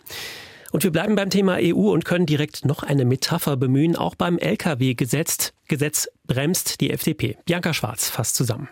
Und 0.73 0.85
wir 0.85 0.91
bleiben 0.91 1.17
beim 1.17 1.29
Thema 1.29 1.59
EU 1.61 1.93
und 1.93 2.07
können 2.07 2.25
direkt 2.25 2.65
noch 2.65 2.83
eine 2.83 3.05
Metapher 3.05 3.59
bemühen. 3.59 3.95
Auch 3.95 4.15
beim 4.15 4.39
Lkw-Gesetz 4.39 5.53
Gesetz 5.69 6.09
bremst 6.27 6.81
die 6.81 6.93
FDP. 6.93 7.37
Bianca 7.45 7.75
Schwarz 7.75 8.09
fasst 8.09 8.37
zusammen. 8.37 8.71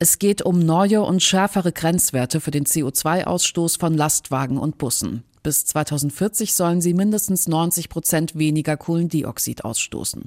Es 0.00 0.20
geht 0.20 0.42
um 0.42 0.60
neue 0.60 1.02
und 1.02 1.24
schärfere 1.24 1.72
Grenzwerte 1.72 2.40
für 2.40 2.52
den 2.52 2.66
CO2-Ausstoß 2.66 3.80
von 3.80 3.94
Lastwagen 3.94 4.56
und 4.56 4.78
Bussen. 4.78 5.24
Bis 5.42 5.64
2040 5.64 6.54
sollen 6.54 6.80
sie 6.80 6.94
mindestens 6.94 7.48
90 7.48 7.88
Prozent 7.88 8.38
weniger 8.38 8.76
Kohlendioxid 8.76 9.64
ausstoßen. 9.64 10.26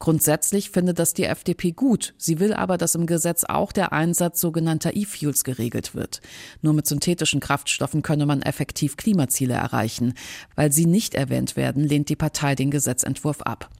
Grundsätzlich 0.00 0.70
findet 0.70 0.98
das 0.98 1.14
die 1.14 1.24
FDP 1.24 1.70
gut. 1.70 2.14
Sie 2.18 2.40
will 2.40 2.52
aber, 2.52 2.78
dass 2.78 2.96
im 2.96 3.06
Gesetz 3.06 3.44
auch 3.44 3.70
der 3.70 3.92
Einsatz 3.92 4.40
sogenannter 4.40 4.96
E-Fuels 4.96 5.44
geregelt 5.44 5.94
wird. 5.94 6.20
Nur 6.60 6.72
mit 6.72 6.88
synthetischen 6.88 7.38
Kraftstoffen 7.38 8.02
könne 8.02 8.26
man 8.26 8.42
effektiv 8.42 8.96
Klimaziele 8.96 9.54
erreichen. 9.54 10.14
Weil 10.56 10.72
sie 10.72 10.86
nicht 10.86 11.14
erwähnt 11.14 11.54
werden, 11.54 11.84
lehnt 11.84 12.08
die 12.08 12.16
Partei 12.16 12.56
den 12.56 12.72
Gesetzentwurf 12.72 13.42
ab. 13.42 13.70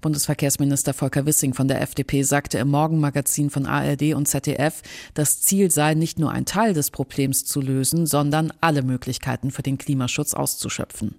Bundesverkehrsminister 0.00 0.94
Volker 0.94 1.26
Wissing 1.26 1.54
von 1.54 1.68
der 1.68 1.80
FDP 1.80 2.22
sagte 2.22 2.58
im 2.58 2.68
Morgenmagazin 2.68 3.50
von 3.50 3.66
ARD 3.66 4.14
und 4.14 4.26
ZDF, 4.26 4.82
das 5.14 5.40
Ziel 5.40 5.70
sei 5.70 5.94
nicht 5.94 6.18
nur 6.18 6.30
ein 6.32 6.44
Teil 6.44 6.74
des 6.74 6.90
Problems 6.90 7.44
zu 7.44 7.60
lösen, 7.60 8.06
sondern 8.06 8.52
alle 8.60 8.82
Möglichkeiten 8.82 9.50
für 9.50 9.62
den 9.62 9.78
Klimaschutz 9.78 10.34
auszuschöpfen. 10.34 11.14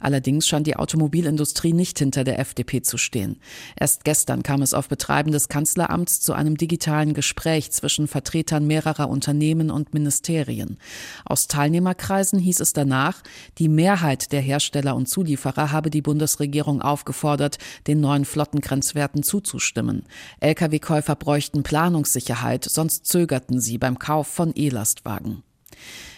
Allerdings 0.00 0.46
scheint 0.46 0.66
die 0.66 0.76
Automobilindustrie 0.76 1.72
nicht 1.72 1.98
hinter 1.98 2.24
der 2.24 2.38
FDP 2.38 2.82
zu 2.82 2.98
stehen. 2.98 3.40
Erst 3.74 4.04
gestern 4.04 4.42
kam 4.42 4.60
es 4.60 4.74
auf 4.74 4.88
Betreiben 4.88 5.32
des 5.32 5.48
Kanzleramts 5.48 6.20
zu 6.20 6.34
einem 6.34 6.58
digitalen 6.58 7.14
Gespräch 7.14 7.72
zwischen 7.72 8.06
Vertretern 8.06 8.66
mehrerer 8.66 9.08
Unternehmen 9.08 9.70
und 9.70 9.94
Ministerien. 9.94 10.76
Aus 11.24 11.48
Teilnehmerkreisen 11.48 12.38
hieß 12.38 12.60
es 12.60 12.74
danach, 12.74 13.22
die 13.58 13.68
Mehrheit 13.68 14.32
der 14.32 14.42
Hersteller 14.42 14.94
und 14.94 15.08
Zulieferer 15.08 15.72
habe 15.72 15.90
die 15.90 16.02
Bundesregierung 16.02 16.82
aufgefordert, 16.82 17.56
den 17.86 18.00
neuen 18.00 18.26
Flottengrenzwerten 18.26 19.22
zuzustimmen. 19.22 20.04
Lkw-Käufer 20.40 21.16
bräuchten 21.16 21.62
Planungssicherheit, 21.62 22.64
sonst 22.64 23.06
zögerten 23.06 23.58
sie 23.58 23.78
beim 23.78 23.98
Kauf 23.98 24.26
von 24.26 24.52
E-Lastwagen. 24.54 25.42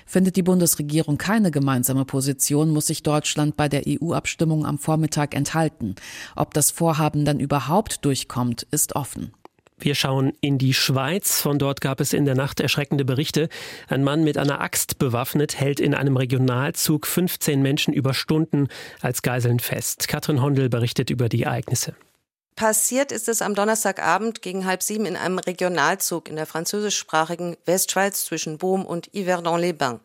Findet 0.07 0.37
die 0.37 0.43
Bundesregierung 0.43 1.19
keine 1.19 1.51
gemeinsame 1.51 2.05
Position, 2.05 2.71
muss 2.71 2.87
sich 2.87 3.03
Deutschland 3.03 3.57
bei 3.57 3.69
der 3.69 3.83
EU-Abstimmung 3.87 4.65
am 4.65 4.79
Vormittag 4.79 5.35
enthalten. 5.35 5.97
Ob 6.37 6.55
das 6.55 6.71
Vorhaben 6.71 7.25
dann 7.25 7.41
überhaupt 7.41 8.05
durchkommt, 8.05 8.67
ist 8.71 8.95
offen. 8.95 9.33
Wir 9.79 9.95
schauen 9.95 10.33
in 10.41 10.57
die 10.57 10.73
Schweiz. 10.73 11.41
Von 11.43 11.59
dort 11.59 11.83
gab 11.83 12.01
es 12.01 12.15
in 12.15 12.25
der 12.25 12.35
Nacht 12.35 12.61
erschreckende 12.61 13.05
Berichte. 13.05 13.51
Ein 13.89 14.05
Mann 14.05 14.25
mit 14.25 14.39
einer 14.39 14.61
Axt 14.61 14.99
bewaffnet 14.99 15.61
hält 15.61 15.81
in 15.81 15.93
einem 15.93 16.17
Regionalzug 16.17 17.07
15 17.07 17.61
Menschen 17.61 17.93
über 17.93 18.15
Stunden 18.15 18.69
als 19.03 19.21
Geiseln 19.21 19.61
fest. 19.61 20.09
Katrin 20.09 20.41
Hondel 20.41 20.71
berichtet 20.71 21.11
über 21.11 21.29
die 21.29 21.43
Ereignisse. 21.43 21.95
Passiert 22.57 23.13
ist 23.13 23.29
es 23.29 23.43
am 23.43 23.55
Donnerstagabend 23.55 24.41
gegen 24.41 24.65
halb 24.65 24.83
sieben 24.83 25.05
in 25.05 25.15
einem 25.15 25.39
Regionalzug 25.39 26.31
in 26.31 26.37
der 26.37 26.47
französischsprachigen 26.47 27.59
Westschweiz 27.67 28.25
zwischen 28.25 28.57
Beaume 28.57 28.87
und 28.87 29.11
Yverdon-les-Bains. 29.15 30.01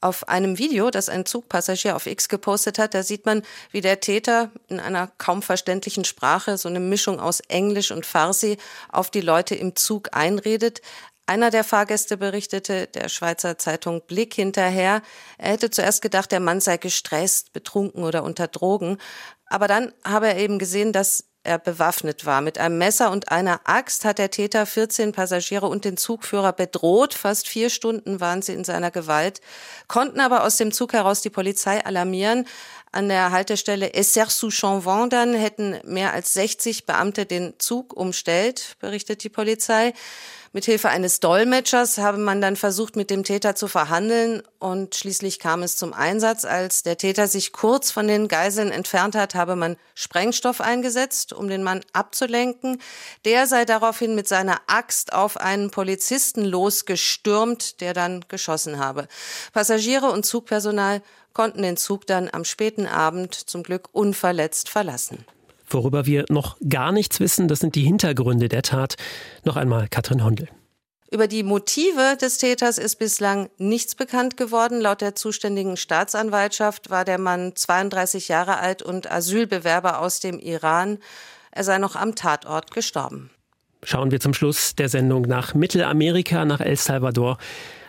Auf 0.00 0.28
einem 0.28 0.58
Video, 0.58 0.90
das 0.90 1.08
ein 1.08 1.26
Zugpassagier 1.26 1.96
auf 1.96 2.06
X 2.06 2.28
gepostet 2.28 2.78
hat, 2.78 2.94
da 2.94 3.02
sieht 3.02 3.26
man, 3.26 3.42
wie 3.72 3.80
der 3.80 3.98
Täter 3.98 4.52
in 4.68 4.78
einer 4.78 5.08
kaum 5.18 5.42
verständlichen 5.42 6.04
Sprache, 6.04 6.56
so 6.56 6.68
eine 6.68 6.78
Mischung 6.78 7.18
aus 7.18 7.40
Englisch 7.40 7.90
und 7.90 8.06
Farsi, 8.06 8.58
auf 8.88 9.10
die 9.10 9.20
Leute 9.20 9.56
im 9.56 9.74
Zug 9.74 10.10
einredet. 10.12 10.82
Einer 11.26 11.50
der 11.50 11.64
Fahrgäste 11.64 12.16
berichtete 12.16 12.86
der 12.86 13.08
Schweizer 13.08 13.58
Zeitung 13.58 14.02
Blick 14.06 14.34
hinterher, 14.34 15.02
er 15.36 15.50
hätte 15.50 15.70
zuerst 15.70 16.00
gedacht, 16.00 16.30
der 16.30 16.40
Mann 16.40 16.60
sei 16.60 16.76
gestresst, 16.76 17.52
betrunken 17.52 18.04
oder 18.04 18.22
unter 18.22 18.46
Drogen. 18.46 18.98
Aber 19.46 19.66
dann 19.66 19.92
habe 20.04 20.28
er 20.28 20.36
eben 20.36 20.60
gesehen, 20.60 20.92
dass 20.92 21.31
er 21.44 21.58
bewaffnet 21.58 22.24
war. 22.24 22.40
Mit 22.40 22.58
einem 22.58 22.78
Messer 22.78 23.10
und 23.10 23.30
einer 23.30 23.60
Axt 23.64 24.04
hat 24.04 24.18
der 24.18 24.30
Täter 24.30 24.64
14 24.66 25.12
Passagiere 25.12 25.66
und 25.66 25.84
den 25.84 25.96
Zugführer 25.96 26.52
bedroht. 26.52 27.14
Fast 27.14 27.48
vier 27.48 27.70
Stunden 27.70 28.20
waren 28.20 28.42
sie 28.42 28.52
in 28.52 28.64
seiner 28.64 28.90
Gewalt, 28.90 29.40
konnten 29.88 30.20
aber 30.20 30.44
aus 30.44 30.56
dem 30.56 30.72
Zug 30.72 30.92
heraus 30.92 31.20
die 31.20 31.30
Polizei 31.30 31.84
alarmieren. 31.84 32.46
An 32.92 33.08
der 33.08 33.32
Haltestelle 33.32 33.94
Essers-sous-Chanvant 33.94 35.12
dann 35.12 35.34
hätten 35.34 35.80
mehr 35.84 36.12
als 36.12 36.34
60 36.34 36.84
Beamte 36.84 37.26
den 37.26 37.54
Zug 37.58 37.94
umstellt, 37.96 38.76
berichtet 38.80 39.24
die 39.24 39.30
Polizei. 39.30 39.94
Mithilfe 40.54 40.90
eines 40.90 41.18
Dolmetschers 41.20 41.96
habe 41.96 42.18
man 42.18 42.42
dann 42.42 42.56
versucht, 42.56 42.94
mit 42.94 43.08
dem 43.08 43.24
Täter 43.24 43.54
zu 43.54 43.68
verhandeln 43.68 44.42
und 44.58 44.94
schließlich 44.94 45.38
kam 45.38 45.62
es 45.62 45.78
zum 45.78 45.94
Einsatz. 45.94 46.44
Als 46.44 46.82
der 46.82 46.98
Täter 46.98 47.26
sich 47.26 47.52
kurz 47.52 47.90
von 47.90 48.06
den 48.06 48.28
Geiseln 48.28 48.70
entfernt 48.70 49.14
hat, 49.14 49.34
habe 49.34 49.56
man 49.56 49.78
Sprengstoff 49.94 50.60
eingesetzt, 50.60 51.32
um 51.32 51.48
den 51.48 51.62
Mann 51.62 51.80
abzulenken. 51.94 52.82
Der 53.24 53.46
sei 53.46 53.64
daraufhin 53.64 54.14
mit 54.14 54.28
seiner 54.28 54.60
Axt 54.66 55.14
auf 55.14 55.38
einen 55.38 55.70
Polizisten 55.70 56.44
losgestürmt, 56.44 57.80
der 57.80 57.94
dann 57.94 58.22
geschossen 58.28 58.78
habe. 58.78 59.08
Passagiere 59.54 60.10
und 60.10 60.26
Zugpersonal 60.26 61.00
konnten 61.32 61.62
den 61.62 61.78
Zug 61.78 62.06
dann 62.06 62.28
am 62.30 62.44
späten 62.44 62.86
Abend 62.86 63.34
zum 63.34 63.62
Glück 63.62 63.88
unverletzt 63.92 64.68
verlassen. 64.68 65.24
Worüber 65.72 66.06
wir 66.06 66.24
noch 66.28 66.56
gar 66.68 66.92
nichts 66.92 67.20
wissen, 67.20 67.48
das 67.48 67.60
sind 67.60 67.74
die 67.74 67.82
Hintergründe 67.82 68.48
der 68.48 68.62
Tat. 68.62 68.96
Noch 69.44 69.56
einmal 69.56 69.88
Katrin 69.88 70.24
Hondel. 70.24 70.48
Über 71.12 71.28
die 71.28 71.42
Motive 71.42 72.16
des 72.18 72.38
Täters 72.38 72.78
ist 72.78 72.96
bislang 72.96 73.50
nichts 73.58 73.94
bekannt 73.94 74.38
geworden. 74.38 74.80
Laut 74.80 75.02
der 75.02 75.14
zuständigen 75.14 75.76
Staatsanwaltschaft 75.76 76.88
war 76.88 77.04
der 77.04 77.18
Mann 77.18 77.54
32 77.54 78.28
Jahre 78.28 78.58
alt 78.58 78.80
und 78.80 79.12
Asylbewerber 79.12 80.00
aus 80.00 80.20
dem 80.20 80.38
Iran. 80.38 80.98
Er 81.50 81.64
sei 81.64 81.76
noch 81.76 81.96
am 81.96 82.14
Tatort 82.14 82.70
gestorben. 82.70 83.30
Schauen 83.82 84.10
wir 84.10 84.20
zum 84.20 84.32
Schluss 84.32 84.74
der 84.74 84.88
Sendung 84.88 85.22
nach 85.22 85.52
Mittelamerika, 85.52 86.46
nach 86.46 86.60
El 86.60 86.76
Salvador. 86.76 87.36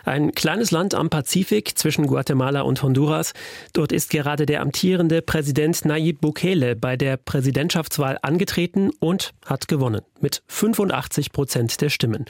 Ein 0.04 0.32
kleines 0.32 0.70
Land 0.70 0.94
am 0.94 1.08
Pazifik 1.08 1.78
zwischen 1.78 2.06
Guatemala 2.06 2.60
und 2.60 2.82
Honduras. 2.82 3.32
Dort 3.72 3.90
ist 3.90 4.10
gerade 4.10 4.44
der 4.44 4.60
amtierende 4.60 5.22
Präsident 5.22 5.82
Nayib 5.86 6.20
Bukele 6.20 6.76
bei 6.76 6.96
der 6.96 7.16
Präsidentschaftswahl 7.16 8.18
angetreten 8.20 8.90
und 9.00 9.32
hat 9.46 9.66
gewonnen 9.66 10.02
mit 10.20 10.42
85 10.48 11.32
Prozent 11.32 11.80
der 11.80 11.88
Stimmen. 11.88 12.26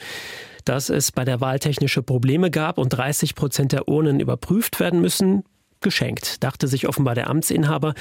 Dass 0.63 0.89
es 0.89 1.11
bei 1.11 1.25
der 1.25 1.41
Wahl 1.41 1.59
technische 1.59 2.01
Probleme 2.01 2.49
gab 2.49 2.77
und 2.77 2.89
30 2.89 3.35
Prozent 3.35 3.73
der 3.73 3.89
Urnen 3.89 4.21
überprüft 4.21 4.79
werden 4.79 5.01
müssen, 5.01 5.43
geschenkt, 5.81 6.43
dachte 6.45 6.69
sich 6.69 6.87
offenbar 6.87 7.13
der 7.13 7.29
Amtsinhaber. 7.29 7.93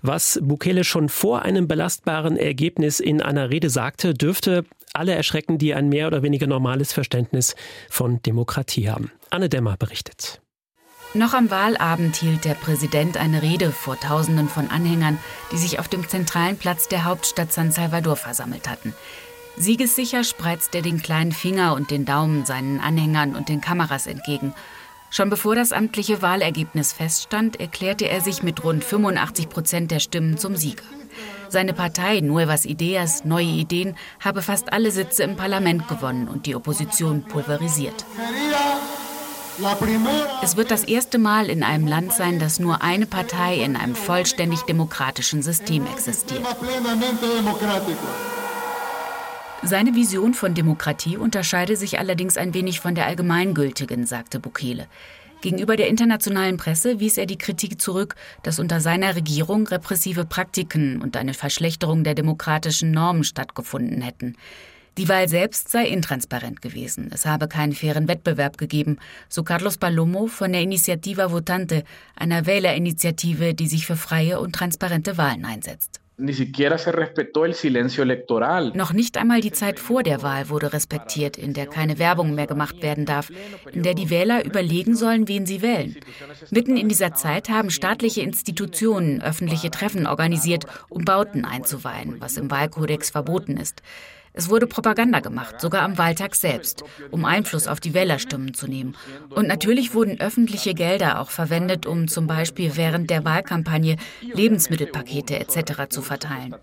Was 0.00 0.40
Bukele 0.42 0.84
schon 0.84 1.08
vor 1.10 1.42
einem 1.42 1.68
belastbaren 1.68 2.36
Ergebnis 2.36 2.98
in 2.98 3.20
einer 3.20 3.50
Rede 3.50 3.70
sagte, 3.70 4.14
dürfte 4.14 4.64
alle 4.94 5.14
erschrecken, 5.14 5.58
die 5.58 5.74
ein 5.74 5.88
mehr 5.88 6.06
oder 6.06 6.22
weniger 6.22 6.46
normales 6.46 6.92
Verständnis 6.92 7.54
von 7.88 8.22
Demokratie 8.22 8.90
haben. 8.90 9.10
Anne 9.30 9.48
Dämmer 9.48 9.76
berichtet. 9.76 10.40
Noch 11.14 11.34
am 11.34 11.50
Wahlabend 11.50 12.16
hielt 12.16 12.44
der 12.44 12.54
Präsident 12.54 13.16
eine 13.16 13.42
Rede 13.42 13.70
vor 13.70 14.00
Tausenden 14.00 14.48
von 14.48 14.70
Anhängern, 14.70 15.18
die 15.52 15.58
sich 15.58 15.78
auf 15.78 15.88
dem 15.88 16.08
zentralen 16.08 16.56
Platz 16.56 16.88
der 16.88 17.04
Hauptstadt 17.04 17.52
San 17.52 17.70
Salvador 17.70 18.16
versammelt 18.16 18.68
hatten. 18.68 18.94
Siegessicher 19.58 20.24
spreizte 20.24 20.78
er 20.78 20.82
den 20.82 21.02
kleinen 21.02 21.32
Finger 21.32 21.74
und 21.74 21.90
den 21.90 22.06
Daumen 22.06 22.46
seinen 22.46 22.80
Anhängern 22.80 23.36
und 23.36 23.50
den 23.50 23.60
Kameras 23.60 24.06
entgegen 24.06 24.54
Schon 25.14 25.28
bevor 25.28 25.54
das 25.54 25.72
amtliche 25.72 26.22
Wahlergebnis 26.22 26.94
feststand, 26.94 27.60
erklärte 27.60 28.08
er 28.08 28.22
sich 28.22 28.42
mit 28.42 28.64
rund 28.64 28.82
85 28.82 29.50
Prozent 29.50 29.90
der 29.90 30.00
Stimmen 30.00 30.38
zum 30.38 30.56
Sieger. 30.56 30.84
Seine 31.52 31.74
Partei 31.74 32.20
Nuevas 32.20 32.64
Ideas, 32.64 33.26
Neue 33.26 33.44
Ideen, 33.44 33.94
habe 34.20 34.40
fast 34.40 34.72
alle 34.72 34.90
Sitze 34.90 35.22
im 35.22 35.36
Parlament 35.36 35.86
gewonnen 35.86 36.26
und 36.26 36.46
die 36.46 36.54
Opposition 36.54 37.24
pulverisiert. 37.24 38.06
Es 40.42 40.56
wird 40.56 40.70
das 40.70 40.84
erste 40.84 41.18
Mal 41.18 41.50
in 41.50 41.62
einem 41.62 41.86
Land 41.86 42.14
sein, 42.14 42.38
dass 42.38 42.58
nur 42.58 42.80
eine 42.80 43.04
Partei 43.04 43.56
in 43.56 43.76
einem 43.76 43.94
vollständig 43.94 44.62
demokratischen 44.62 45.42
System 45.42 45.86
existiert. 45.92 46.40
Seine 49.62 49.94
Vision 49.94 50.32
von 50.32 50.54
Demokratie 50.54 51.18
unterscheide 51.18 51.76
sich 51.76 51.98
allerdings 51.98 52.38
ein 52.38 52.54
wenig 52.54 52.80
von 52.80 52.94
der 52.94 53.06
allgemeingültigen, 53.06 54.06
sagte 54.06 54.40
Bukele. 54.40 54.86
Gegenüber 55.42 55.76
der 55.76 55.88
internationalen 55.88 56.56
Presse 56.56 57.00
wies 57.00 57.18
er 57.18 57.26
die 57.26 57.36
Kritik 57.36 57.80
zurück, 57.80 58.14
dass 58.44 58.60
unter 58.60 58.80
seiner 58.80 59.16
Regierung 59.16 59.66
repressive 59.66 60.24
Praktiken 60.24 61.02
und 61.02 61.16
eine 61.16 61.34
Verschlechterung 61.34 62.04
der 62.04 62.14
demokratischen 62.14 62.92
Normen 62.92 63.24
stattgefunden 63.24 64.02
hätten. 64.02 64.36
Die 64.98 65.08
Wahl 65.08 65.28
selbst 65.28 65.70
sei 65.70 65.88
intransparent 65.88 66.62
gewesen. 66.62 67.10
Es 67.12 67.26
habe 67.26 67.48
keinen 67.48 67.72
fairen 67.72 68.06
Wettbewerb 68.06 68.56
gegeben, 68.56 68.98
so 69.28 69.42
Carlos 69.42 69.78
Palomo 69.78 70.28
von 70.28 70.52
der 70.52 70.60
Initiativa 70.60 71.32
Votante, 71.32 71.82
einer 72.14 72.46
Wählerinitiative, 72.46 73.54
die 73.54 73.66
sich 73.66 73.86
für 73.86 73.96
freie 73.96 74.38
und 74.38 74.54
transparente 74.54 75.16
Wahlen 75.16 75.44
einsetzt. 75.44 76.01
Noch 78.74 78.92
nicht 78.92 79.18
einmal 79.18 79.40
die 79.40 79.52
Zeit 79.52 79.78
vor 79.78 80.02
der 80.02 80.22
Wahl 80.22 80.48
wurde 80.48 80.72
respektiert, 80.72 81.36
in 81.36 81.52
der 81.52 81.66
keine 81.66 81.98
Werbung 81.98 82.34
mehr 82.34 82.46
gemacht 82.46 82.82
werden 82.82 83.06
darf, 83.06 83.30
in 83.72 83.82
der 83.82 83.94
die 83.94 84.10
Wähler 84.10 84.44
überlegen 84.44 84.94
sollen, 84.94 85.28
wen 85.28 85.46
sie 85.46 85.62
wählen. 85.62 85.96
Mitten 86.50 86.76
in 86.76 86.88
dieser 86.88 87.14
Zeit 87.14 87.48
haben 87.48 87.70
staatliche 87.70 88.22
Institutionen 88.22 89.22
öffentliche 89.22 89.70
Treffen 89.70 90.06
organisiert, 90.06 90.66
um 90.88 91.04
Bauten 91.04 91.44
einzuweihen, 91.44 92.20
was 92.20 92.36
im 92.36 92.50
Wahlkodex 92.50 93.10
verboten 93.10 93.56
ist. 93.56 93.82
Es 94.34 94.48
wurde 94.48 94.66
Propaganda 94.66 95.20
gemacht, 95.20 95.60
sogar 95.60 95.82
am 95.82 95.98
Wahltag 95.98 96.34
selbst, 96.34 96.84
um 97.10 97.24
Einfluss 97.24 97.66
auf 97.66 97.80
die 97.80 97.92
Wählerstimmen 97.92 98.54
zu 98.54 98.66
nehmen. 98.66 98.96
Und 99.30 99.46
natürlich 99.46 99.94
wurden 99.94 100.20
öffentliche 100.20 100.74
Gelder 100.74 101.20
auch 101.20 101.30
verwendet, 101.30 101.84
um 101.86 102.08
zum 102.08 102.26
Beispiel 102.26 102.76
während 102.76 103.10
der 103.10 103.24
Wahlkampagne 103.24 103.96
Lebensmittelpakete 104.22 105.38
etc. 105.38 105.88
zu 105.90 106.00
verteilen. 106.00 106.54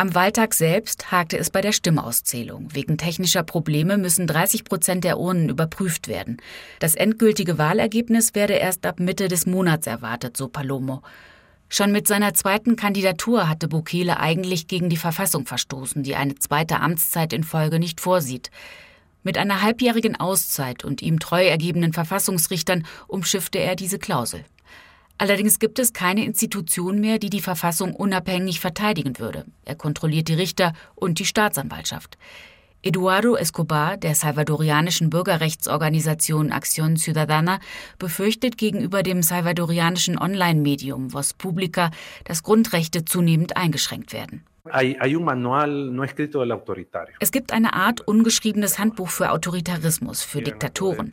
Am 0.00 0.14
Wahltag 0.14 0.54
selbst 0.54 1.10
hakte 1.10 1.38
es 1.38 1.50
bei 1.50 1.60
der 1.60 1.72
Stimmauszählung. 1.72 2.68
Wegen 2.72 2.98
technischer 2.98 3.42
Probleme 3.42 3.98
müssen 3.98 4.28
30 4.28 4.62
Prozent 4.62 5.02
der 5.02 5.18
Urnen 5.18 5.48
überprüft 5.48 6.06
werden. 6.06 6.36
Das 6.78 6.94
endgültige 6.94 7.58
Wahlergebnis 7.58 8.36
werde 8.36 8.52
erst 8.52 8.86
ab 8.86 9.00
Mitte 9.00 9.26
des 9.26 9.44
Monats 9.44 9.88
erwartet, 9.88 10.36
so 10.36 10.46
Palomo. 10.46 11.02
Schon 11.68 11.92
mit 11.92 12.08
seiner 12.08 12.32
zweiten 12.32 12.76
Kandidatur 12.76 13.48
hatte 13.48 13.68
Bukele 13.68 14.18
eigentlich 14.18 14.68
gegen 14.68 14.88
die 14.88 14.96
Verfassung 14.96 15.44
verstoßen, 15.46 16.02
die 16.02 16.16
eine 16.16 16.34
zweite 16.36 16.80
Amtszeit 16.80 17.32
in 17.32 17.44
Folge 17.44 17.78
nicht 17.78 18.00
vorsieht. 18.00 18.50
Mit 19.22 19.36
einer 19.36 19.60
halbjährigen 19.60 20.16
Auszeit 20.16 20.84
und 20.84 21.02
ihm 21.02 21.18
treu 21.18 21.44
ergebenen 21.44 21.92
Verfassungsrichtern 21.92 22.86
umschiffte 23.06 23.58
er 23.58 23.76
diese 23.76 23.98
Klausel. 23.98 24.44
Allerdings 25.18 25.58
gibt 25.58 25.78
es 25.78 25.92
keine 25.92 26.24
Institution 26.24 27.00
mehr, 27.00 27.18
die 27.18 27.28
die 27.28 27.42
Verfassung 27.42 27.94
unabhängig 27.94 28.60
verteidigen 28.60 29.18
würde. 29.18 29.44
Er 29.64 29.74
kontrolliert 29.74 30.28
die 30.28 30.34
Richter 30.34 30.72
und 30.94 31.18
die 31.18 31.26
Staatsanwaltschaft. 31.26 32.16
Eduardo 32.80 33.34
Escobar 33.34 33.96
der 33.96 34.14
salvadorianischen 34.14 35.10
Bürgerrechtsorganisation 35.10 36.52
Acción 36.52 36.96
Ciudadana 36.96 37.58
befürchtet 37.98 38.56
gegenüber 38.56 39.02
dem 39.02 39.22
salvadorianischen 39.22 40.16
Online-Medium 40.16 41.12
Voz 41.12 41.32
Publica, 41.32 41.90
dass 42.24 42.44
Grundrechte 42.44 43.04
zunehmend 43.04 43.56
eingeschränkt 43.56 44.12
werden. 44.12 44.44
Es 47.20 47.32
gibt 47.32 47.52
eine 47.52 47.72
Art 47.72 48.00
ungeschriebenes 48.06 48.78
Handbuch 48.78 49.08
für 49.08 49.32
Autoritarismus, 49.32 50.22
für 50.22 50.42
Diktatoren. 50.42 51.10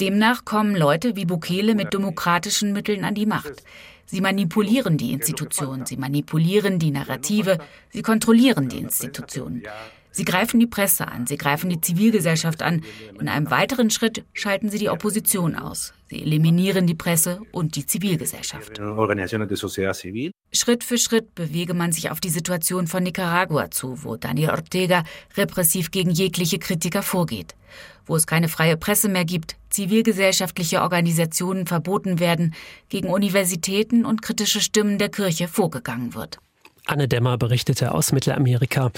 Demnach 0.00 0.44
kommen 0.44 0.76
Leute 0.76 1.16
wie 1.16 1.24
Bukele 1.24 1.74
mit 1.74 1.94
demokratischen 1.94 2.72
Mitteln 2.72 3.04
an 3.04 3.14
die 3.14 3.26
Macht. 3.26 3.62
Sie 4.06 4.20
manipulieren 4.20 4.98
die 4.98 5.12
Institutionen, 5.12 5.86
sie 5.86 5.96
manipulieren 5.96 6.80
die 6.80 6.90
Narrative, 6.90 7.58
sie 7.90 8.02
kontrollieren 8.02 8.68
die 8.68 8.78
Institutionen. 8.78 9.62
Sie 10.20 10.26
greifen 10.26 10.60
die 10.60 10.66
Presse 10.66 11.08
an, 11.08 11.26
sie 11.26 11.38
greifen 11.38 11.70
die 11.70 11.80
Zivilgesellschaft 11.80 12.60
an. 12.62 12.82
In 13.18 13.26
einem 13.26 13.50
weiteren 13.50 13.88
Schritt 13.88 14.22
schalten 14.34 14.68
sie 14.68 14.76
die 14.76 14.90
Opposition 14.90 15.56
aus. 15.56 15.94
Sie 16.10 16.20
eliminieren 16.20 16.86
die 16.86 16.94
Presse 16.94 17.40
und 17.52 17.74
die 17.74 17.86
Zivilgesellschaft. 17.86 18.78
Schritt 20.52 20.84
für 20.84 20.98
Schritt 20.98 21.34
bewege 21.34 21.72
man 21.72 21.92
sich 21.92 22.10
auf 22.10 22.20
die 22.20 22.28
Situation 22.28 22.86
von 22.86 23.02
Nicaragua 23.02 23.70
zu, 23.70 24.04
wo 24.04 24.16
Daniel 24.16 24.50
Ortega 24.50 25.04
repressiv 25.38 25.90
gegen 25.90 26.10
jegliche 26.10 26.58
Kritiker 26.58 27.02
vorgeht. 27.02 27.54
Wo 28.04 28.14
es 28.14 28.26
keine 28.26 28.50
freie 28.50 28.76
Presse 28.76 29.08
mehr 29.08 29.24
gibt, 29.24 29.56
zivilgesellschaftliche 29.70 30.82
Organisationen 30.82 31.66
verboten 31.66 32.20
werden, 32.20 32.52
gegen 32.90 33.08
Universitäten 33.08 34.04
und 34.04 34.20
kritische 34.20 34.60
Stimmen 34.60 34.98
der 34.98 35.08
Kirche 35.08 35.48
vorgegangen 35.48 36.14
wird. 36.14 36.40
Anne 36.86 37.08
Dämmer 37.08 37.38
berichtete 37.38 37.92
aus 37.92 38.12
Mittelamerika. 38.12 38.90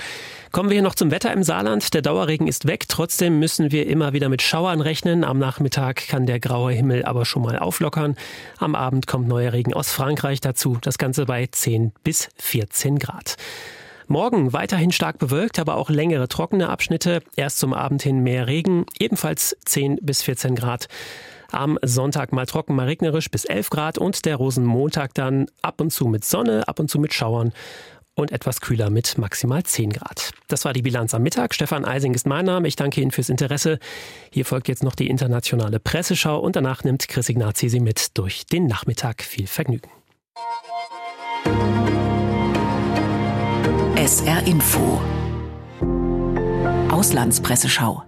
Kommen 0.51 0.71
wir 0.71 0.75
hier 0.75 0.83
noch 0.83 0.95
zum 0.95 1.11
Wetter 1.11 1.33
im 1.33 1.43
Saarland. 1.43 1.95
Der 1.95 2.03
Dauerregen 2.03 2.47
ist 2.47 2.67
weg. 2.67 2.85
Trotzdem 2.89 3.39
müssen 3.39 3.73
wir 3.73 3.87
immer 3.87 4.13
wieder 4.13 4.29
mit 4.29 4.43
Schauern 4.43 4.81
rechnen. 4.81 5.25
Am 5.25 5.39
Nachmittag 5.39 6.09
kann 6.09 6.27
der 6.27 6.41
graue 6.41 6.73
Himmel 6.73 7.05
aber 7.05 7.25
schon 7.25 7.43
mal 7.43 7.59
auflockern. 7.59 8.17
Am 8.59 8.75
Abend 8.75 9.07
kommt 9.07 9.29
neuer 9.29 9.53
Regen 9.53 9.75
aus 9.75 9.91
Frankreich 9.93 10.41
dazu. 10.41 10.79
Das 10.81 10.99
Ganze 10.99 11.27
bei 11.27 11.47
10 11.47 11.93
bis 12.05 12.29
14 12.39 12.99
Grad. 12.99 13.37
Morgen 14.09 14.53
weiterhin 14.53 14.93
stark 14.93 15.19
bewölkt, 15.19 15.59
aber 15.59 15.77
auch 15.77 15.89
längere 15.89 16.29
trockene 16.29 16.69
Abschnitte. 16.69 17.23
Erst 17.37 17.59
zum 17.59 17.73
Abend 17.73 18.03
hin 18.03 18.21
mehr 18.21 18.47
Regen, 18.47 18.85
ebenfalls 18.99 19.57
10 19.65 20.01
bis 20.03 20.23
14 20.23 20.55
Grad. 20.55 20.89
Am 21.53 21.79
Sonntag 21.83 22.33
mal 22.33 22.47
trocken, 22.47 22.75
mal 22.75 22.87
regnerisch 22.87 23.31
bis 23.31 23.45
11 23.45 23.71
Grad 23.71 23.99
und 23.99 24.25
der 24.25 24.37
Rosenmontag 24.37 25.15
dann 25.15 25.47
ab 25.61 25.81
und 25.81 25.93
zu 25.93 26.07
mit 26.07 26.25
Sonne, 26.25 26.67
ab 26.67 26.81
und 26.81 26.89
zu 26.89 26.99
mit 26.99 27.13
Schauern 27.13 27.53
und 28.15 28.33
etwas 28.33 28.61
kühler 28.61 28.91
mit 28.91 29.19
maximal 29.19 29.63
10 29.63 29.91
Grad. 29.91 30.33
Das 30.49 30.65
war 30.65 30.73
die 30.73 30.83
Bilanz 30.83 31.15
am 31.15 31.23
Mittag. 31.23 31.55
Stefan 31.55 31.85
Eising 31.85 32.15
ist 32.15 32.27
mein 32.27 32.47
Name. 32.47 32.69
Ich 32.69 32.77
danke 32.77 33.01
Ihnen 33.01 33.11
fürs 33.11 33.29
Interesse. 33.29 33.79
Hier 34.31 34.45
folgt 34.45 34.69
jetzt 34.69 34.83
noch 34.83 34.95
die 34.95 35.09
internationale 35.09 35.79
Presseschau 35.79 36.39
und 36.39 36.57
danach 36.57 36.85
nimmt 36.85 37.07
Chris 37.09 37.29
Ignazi 37.29 37.69
Sie 37.69 37.81
mit 37.81 38.17
durch 38.19 38.47
den 38.47 38.67
Nachmittag. 38.67 39.23
Viel 39.23 39.47
Vergnügen. 39.47 39.91
SR 43.97 44.47
Info 44.47 45.01
Auslandspresseschau 46.91 48.03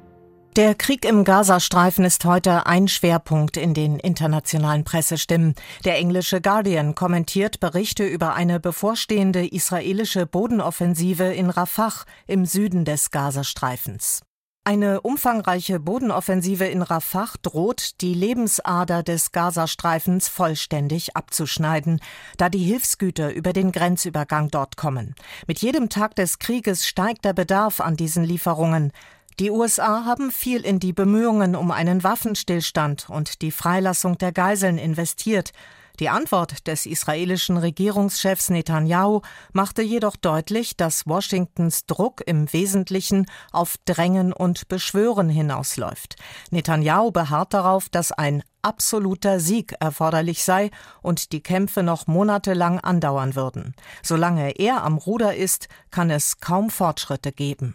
der 0.56 0.74
Krieg 0.76 1.04
im 1.04 1.24
Gazastreifen 1.24 2.04
ist 2.04 2.24
heute 2.24 2.66
ein 2.66 2.86
Schwerpunkt 2.86 3.56
in 3.56 3.74
den 3.74 3.98
internationalen 3.98 4.84
Pressestimmen. 4.84 5.54
Der 5.84 5.98
englische 5.98 6.40
Guardian 6.40 6.94
kommentiert 6.94 7.58
Berichte 7.58 8.04
über 8.06 8.34
eine 8.34 8.60
bevorstehende 8.60 9.46
israelische 9.46 10.26
Bodenoffensive 10.26 11.24
in 11.24 11.50
Rafah 11.50 12.04
im 12.26 12.46
Süden 12.46 12.84
des 12.84 13.10
Gazastreifens. 13.10 14.22
Eine 14.66 15.02
umfangreiche 15.02 15.78
Bodenoffensive 15.78 16.64
in 16.64 16.80
Rafah 16.80 17.28
droht, 17.42 18.00
die 18.00 18.14
Lebensader 18.14 19.02
des 19.02 19.30
Gazastreifens 19.30 20.28
vollständig 20.28 21.16
abzuschneiden, 21.16 22.00
da 22.38 22.48
die 22.48 22.64
Hilfsgüter 22.64 23.30
über 23.34 23.52
den 23.52 23.72
Grenzübergang 23.72 24.48
dort 24.50 24.78
kommen. 24.78 25.16
Mit 25.46 25.58
jedem 25.58 25.90
Tag 25.90 26.16
des 26.16 26.38
Krieges 26.38 26.86
steigt 26.86 27.26
der 27.26 27.34
Bedarf 27.34 27.80
an 27.80 27.96
diesen 27.96 28.24
Lieferungen. 28.24 28.92
Die 29.40 29.50
USA 29.50 30.04
haben 30.04 30.30
viel 30.30 30.60
in 30.60 30.78
die 30.78 30.92
Bemühungen 30.92 31.56
um 31.56 31.72
einen 31.72 32.04
Waffenstillstand 32.04 33.10
und 33.10 33.42
die 33.42 33.50
Freilassung 33.50 34.16
der 34.16 34.30
Geiseln 34.30 34.78
investiert. 34.78 35.50
Die 35.98 36.08
Antwort 36.08 36.68
des 36.68 36.86
israelischen 36.86 37.56
Regierungschefs 37.56 38.50
Netanyahu 38.50 39.22
machte 39.52 39.82
jedoch 39.82 40.14
deutlich, 40.14 40.76
dass 40.76 41.08
Washingtons 41.08 41.86
Druck 41.86 42.22
im 42.26 42.52
Wesentlichen 42.52 43.26
auf 43.50 43.74
Drängen 43.84 44.32
und 44.32 44.68
Beschwören 44.68 45.28
hinausläuft. 45.28 46.14
Netanyahu 46.52 47.10
beharrt 47.10 47.54
darauf, 47.54 47.88
dass 47.88 48.12
ein 48.12 48.44
absoluter 48.62 49.40
Sieg 49.40 49.74
erforderlich 49.80 50.44
sei 50.44 50.70
und 51.02 51.32
die 51.32 51.42
Kämpfe 51.42 51.82
noch 51.82 52.06
monatelang 52.06 52.78
andauern 52.78 53.34
würden. 53.34 53.74
Solange 54.00 54.52
er 54.52 54.84
am 54.84 54.96
Ruder 54.96 55.34
ist, 55.34 55.66
kann 55.90 56.10
es 56.10 56.38
kaum 56.38 56.70
Fortschritte 56.70 57.32
geben. 57.32 57.74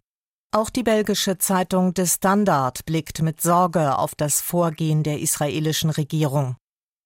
Auch 0.52 0.72
die 0.72 0.82
belgische 0.82 1.38
Zeitung 1.38 1.94
De 1.94 2.08
Standard 2.08 2.84
blickt 2.88 3.22
mit 3.22 3.40
Sorge 3.40 4.00
auf 4.00 4.16
das 4.16 4.42
Vorgehen 4.42 5.04
der 5.04 5.20
israelischen 5.20 5.92
Regierung. 5.92 6.56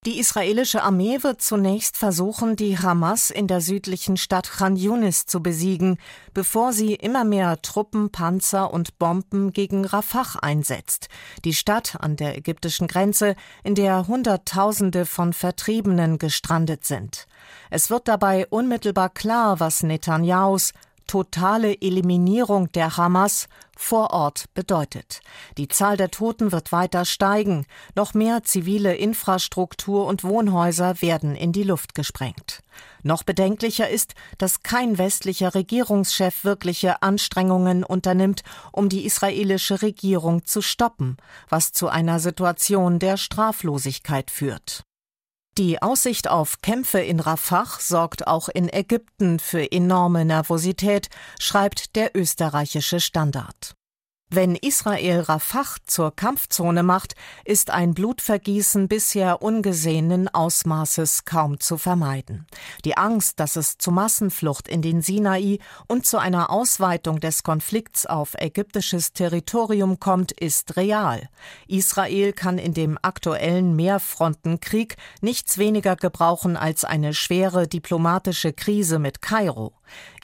Die 0.06 0.17
israelische 0.17 0.82
Armee 0.82 1.23
wird 1.23 1.41
zunächst 1.41 1.97
versuchen, 1.97 2.56
die 2.56 2.77
Hamas 2.77 3.29
in 3.29 3.47
der 3.47 3.60
südlichen 3.60 4.15
Stadt 4.15 4.49
Khan 4.49 4.77
Yunis 4.77 5.25
zu 5.25 5.41
besiegen, 5.41 5.97
bevor 6.34 6.71
sie 6.71 6.93
immer 6.93 7.25
mehr 7.25 7.62
Truppen, 7.62 8.12
Panzer 8.12 8.73
und 8.73 8.97
Bomben 8.97 9.51
gegen 9.51 9.84
Rafah 9.84 10.39
einsetzt, 10.41 11.10
die 11.43 11.53
Stadt 11.53 11.97
an 11.99 12.15
der 12.15 12.38
ägyptischen 12.38 12.88
Grenze, 12.88 13.36
in 13.63 13.75
der 13.75 14.08
Hunderttausende 14.08 15.06
von 15.06 15.34
Vertriebenen 15.34 16.17
gestrandet 16.17 16.86
sind. 16.86 17.27
Es 17.69 17.89
wird 17.89 18.08
dabei 18.08 18.47
unmittelbar 18.47 19.10
klar, 19.10 19.60
was 19.60 19.84
Netanyahus 19.84 20.71
totale 21.08 21.82
Eliminierung 21.82 22.72
der 22.72 22.98
Hamas 22.98 23.48
vor 23.76 24.12
Ort 24.12 24.46
bedeutet. 24.54 25.22
Die 25.58 25.68
Zahl 25.68 25.98
der 25.98 26.12
Toten 26.12 26.52
wird 26.52 26.72
weiter 26.72 27.06
steigen, 27.06 27.66
noch 27.96 28.13
mehr 28.13 28.44
zivile 28.44 28.96
Infrastruktur 28.96 30.06
und 30.06 30.24
Wohnhäuser 30.24 31.02
werden 31.02 31.36
in 31.36 31.52
die 31.52 31.63
Luft 31.63 31.96
gesprengt. 31.96 32.62
Noch 33.02 33.24
bedenklicher 33.24 33.89
ist, 33.89 34.13
dass 34.38 34.63
kein 34.63 34.98
westlicher 34.98 35.56
Regierungschef 35.56 36.44
wirkliche 36.44 37.02
Anstrengungen 37.02 37.84
unternimmt, 37.84 38.44
um 38.72 38.89
die 38.89 39.06
israelische 39.06 39.82
Regierung 39.82 40.46
zu 40.46 40.62
stoppen, 40.62 41.18
was 41.50 41.72
zu 41.72 41.89
einer 41.89 42.20
Situation 42.20 43.00
der 43.00 43.18
Straflosigkeit 43.18 44.32
führt. 44.32 44.86
Die 45.60 45.80
Aussicht 45.84 46.30
auf 46.30 46.62
Kämpfe 46.62 47.00
in 47.00 47.20
Rafah 47.20 47.68
sorgt 47.80 48.26
auch 48.26 48.50
in 48.50 48.74
Ägypten 48.74 49.38
für 49.38 49.72
enorme 49.72 50.26
Nervosität, 50.26 51.10
schreibt 51.39 51.96
der 51.96 52.18
österreichische 52.18 53.00
Standard. 53.00 53.76
Wenn 54.36 54.56
Israel 54.56 55.19
Rafah 55.19 55.76
zur 55.86 56.15
Kampfzone 56.15 56.82
macht, 56.82 57.13
ist 57.46 57.69
ein 57.69 57.93
Blutvergießen 57.93 58.88
bisher 58.88 59.43
ungesehenen 59.43 60.28
Ausmaßes 60.28 61.26
kaum 61.26 61.60
zu 61.60 61.78
vermeiden. 61.78 62.48
Die 62.84 62.98
Angst, 62.98 63.39
dass 63.39 63.58
es 63.58 63.78
zu 63.78 63.91
Massenflucht 63.91 64.67
in 64.67 64.82
den 64.82 65.04
Sinai 65.04 65.60
und 65.88 66.08
zu 66.08 66.17
einer 66.17 66.50
Ausweitung 66.50 67.19
des 67.19 67.43
Konflikts 67.43 68.08
auf 68.08 68.34
ägyptisches 68.39 69.13
Territorium 69.13 70.00
kommt, 70.00 70.32
ist 70.32 70.78
real. 70.78 71.30
Israel 71.67 72.34
kann 72.34 72.58
in 72.58 72.74
dem 72.74 72.98
aktuellen 73.04 73.76
Mehrfrontenkrieg 73.76 74.96
nichts 75.22 75.60
weniger 75.60 75.96
gebrauchen 75.96 76.58
als 76.58 76.86
eine 76.86 77.13
schwere 77.13 77.67
diplomatische 77.67 78.52
Krise 78.52 78.98
mit 78.98 79.22
Kairo. 79.22 79.74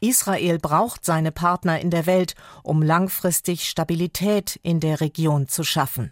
Israel 0.02 0.60
braucht 0.60 1.06
seine 1.06 1.32
Partner 1.32 1.80
in 1.80 1.90
der 1.90 2.06
Welt, 2.06 2.36
um 2.64 2.82
langfristig 2.82 3.68
Stabilität 3.68 4.60
in 4.64 4.80
der 4.80 5.02
Region 5.02 5.48
zu 5.48 5.64
schaffen. 5.64 6.12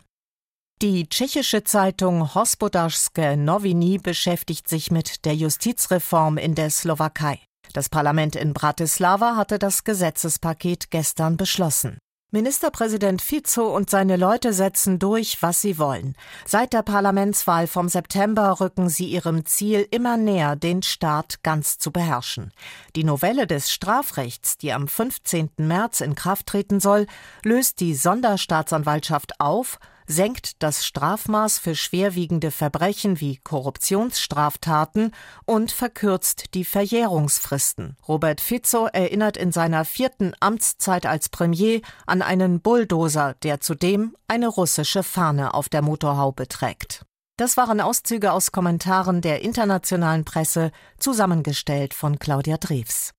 Die 0.81 1.09
tschechische 1.09 1.63
Zeitung 1.63 2.35
Hospodarsky 2.35 3.35
Noviny 3.35 3.97
beschäftigt 3.97 4.69
sich 4.69 4.91
mit 4.91 5.25
der 5.25 5.35
Justizreform 5.35 6.37
in 6.37 6.53
der 6.53 6.69
Slowakei. 6.69 7.39
Das 7.73 7.89
Parlament 7.89 8.35
in 8.35 8.53
Bratislava 8.53 9.35
hatte 9.35 9.59
das 9.59 9.83
Gesetzespaket 9.83 10.91
gestern 10.91 11.35
beschlossen. 11.35 11.97
Ministerpräsident 12.31 13.21
Fico 13.21 13.73
und 13.73 13.89
seine 13.89 14.17
Leute 14.17 14.51
setzen 14.51 14.99
durch, 14.99 15.41
was 15.41 15.61
sie 15.61 15.79
wollen. 15.79 16.13
Seit 16.45 16.73
der 16.73 16.81
Parlamentswahl 16.81 17.67
vom 17.67 17.87
September 17.87 18.59
rücken 18.59 18.89
sie 18.89 19.05
ihrem 19.05 19.45
Ziel 19.45 19.87
immer 19.91 20.17
näher, 20.17 20.57
den 20.57 20.83
Staat 20.83 21.41
ganz 21.41 21.77
zu 21.77 21.89
beherrschen. 21.93 22.51
Die 22.97 23.05
Novelle 23.05 23.47
des 23.47 23.71
Strafrechts, 23.71 24.57
die 24.57 24.73
am 24.73 24.89
15. 24.89 25.51
März 25.55 26.01
in 26.01 26.15
Kraft 26.15 26.47
treten 26.47 26.81
soll, 26.81 27.07
löst 27.45 27.79
die 27.79 27.95
Sonderstaatsanwaltschaft 27.95 29.39
auf 29.39 29.79
senkt 30.07 30.63
das 30.63 30.85
Strafmaß 30.85 31.59
für 31.59 31.75
schwerwiegende 31.75 32.49
Verbrechen 32.49 33.19
wie 33.19 33.37
Korruptionsstraftaten 33.37 35.11
und 35.45 35.71
verkürzt 35.71 36.53
die 36.53 36.65
Verjährungsfristen. 36.65 37.97
Robert 38.07 38.41
Fico 38.41 38.87
erinnert 38.87 39.37
in 39.37 39.51
seiner 39.51 39.85
vierten 39.85 40.33
Amtszeit 40.39 41.05
als 41.05 41.29
Premier 41.29 41.81
an 42.05 42.21
einen 42.21 42.61
Bulldozer, 42.61 43.35
der 43.43 43.59
zudem 43.59 44.15
eine 44.27 44.47
russische 44.47 45.03
Fahne 45.03 45.53
auf 45.53 45.69
der 45.69 45.81
Motorhaube 45.81 46.47
trägt. 46.47 47.05
Das 47.37 47.55
waren 47.55 47.81
Auszüge 47.81 48.31
aus 48.31 48.51
Kommentaren 48.51 49.21
der 49.21 49.41
internationalen 49.43 50.25
Presse, 50.25 50.71
zusammengestellt 50.97 51.93
von 51.93 52.17
Claudia 52.17 52.57
Drews. 52.57 53.11